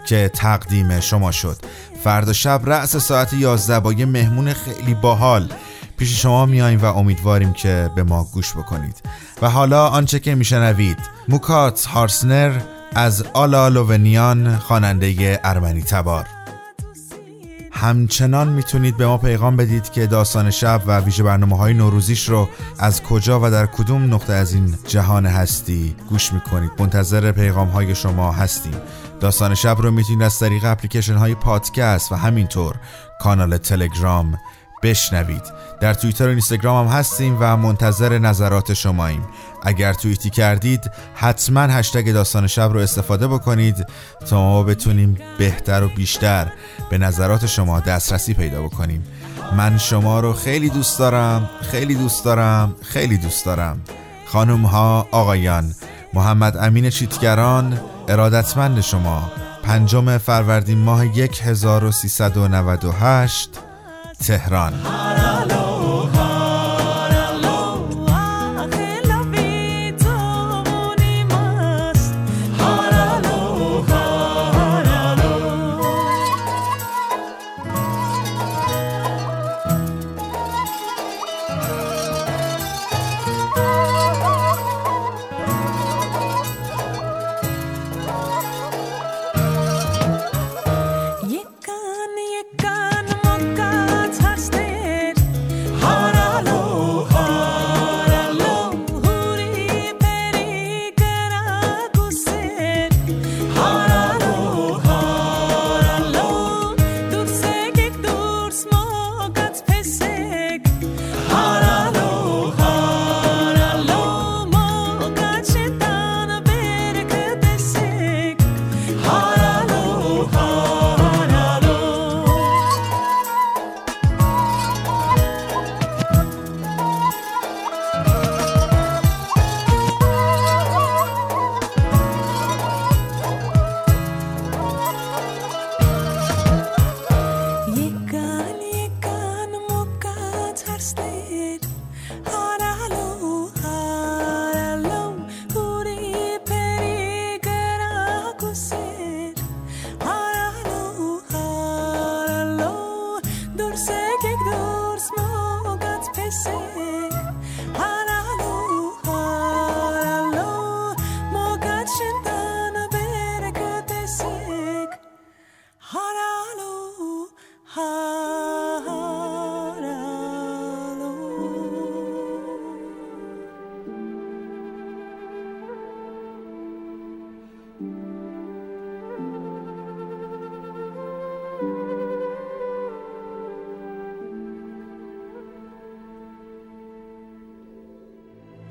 که 0.07 0.31
تقدیم 0.35 1.01
شما 1.01 1.31
شد. 1.31 1.57
فردا 2.05 2.33
شب 2.33 2.61
رأس 2.65 2.97
ساعت 2.97 3.33
11 3.33 3.81
با 3.81 3.93
یه 3.93 4.07
مهمون 4.07 4.53
خیلی 4.53 4.95
باحال. 4.95 5.53
پیش 5.97 6.23
شما 6.23 6.47
میاییم 6.47 6.81
و 6.81 6.85
امیدواریم 6.85 7.53
که 7.53 7.91
به 7.95 8.03
ما 8.03 8.25
گوش 8.25 8.53
بکنید. 8.53 8.97
و 9.43 9.51
حالا 9.51 9.89
آنچه 9.89 10.21
که 10.21 10.35
میشنوید 10.35 10.99
موکات 11.29 11.87
هارسنر 11.87 12.61
از 12.95 13.25
آلا 13.33 13.69
لوونیان 13.69 14.57
خواننده 14.57 15.41
ارمنی 15.45 15.83
تبار. 15.83 16.40
همچنان 17.81 18.49
می‌تونید 18.49 18.97
به 18.97 19.07
ما 19.07 19.19
پیغام 19.19 19.57
بدید 19.57 19.91
که 19.91 20.07
داستان 20.07 20.51
شب 20.51 20.83
و 20.87 21.01
ویژه 21.01 21.23
برنامه 21.23 21.57
های 21.57 21.75
نوروزیش 21.75 22.29
رو 22.29 22.49
از 22.79 23.03
کجا 23.03 23.41
و 23.43 23.51
در 23.51 23.67
کدوم 23.67 24.15
نقطه 24.15 24.33
از 24.33 24.55
این 24.55 24.75
جهان 24.87 25.27
هستی 25.27 25.97
گوش 26.09 26.33
می‌کنید. 26.33 26.71
منتظر 26.79 27.33
پیغام 27.33 27.69
های 27.69 27.95
شما 27.95 28.33
هستیم. 28.33 28.75
داستان 29.21 29.55
شب 29.55 29.77
رو 29.81 29.91
می‌تونید 29.91 30.23
از 30.23 30.39
طریق 30.39 30.65
اپلیکیشن 30.65 31.15
های 31.15 31.35
پادکست 31.35 32.13
و 32.13 32.15
همینطور 32.15 32.75
کانال 33.21 33.57
تلگرام 33.57 34.39
بشنوید. 34.83 35.43
در 35.81 35.95
توییتر 35.95 36.27
و 36.27 36.29
اینستاگرام 36.29 36.89
هم 36.89 36.95
هستیم 36.95 37.37
و 37.41 37.57
منتظر 37.57 38.19
نظرات 38.19 38.75
شماییم. 38.75 39.23
اگر 39.63 39.93
توییتی 39.93 40.31
کردید 40.31 40.91
حتما 41.15 41.61
هشتگ 41.61 42.13
داستان 42.13 42.47
شب 42.47 42.73
رو 42.73 42.81
استفاده 42.81 43.29
بکنید 43.29 43.87
تا 44.29 44.43
ما 44.43 44.63
بتونیم 44.63 45.19
بهتر 45.39 45.83
و 45.83 45.89
بیشتر 45.89 46.53
به 46.91 46.99
نظرات 46.99 47.47
شما 47.47 47.81
دسترسی 47.81 48.35
پیدا 48.35 48.63
بکنیم. 48.63 49.05
من 49.57 49.79
شما 49.79 50.21
رو 50.21 50.33
خیلی 50.33 50.71
دوست 50.71 50.99
دارم 50.99 51.51
خیلی 51.71 51.95
دوست 51.95 52.25
دارم 52.25 52.75
خیلی 52.83 53.17
دوست 53.17 53.45
دارم. 53.45 53.81
خانم 54.27 54.63
ها 54.63 55.09
آقایان 55.11 55.75
محمد 56.15 56.57
امین 56.57 56.91
چیتگران 56.91 57.81
ارادتمند 58.09 58.81
شما. 58.81 59.33
پنجم 59.63 60.19
فروردین 60.19 60.79
ماه 60.79 61.05
1398 61.05 63.70
تهران 64.27 64.73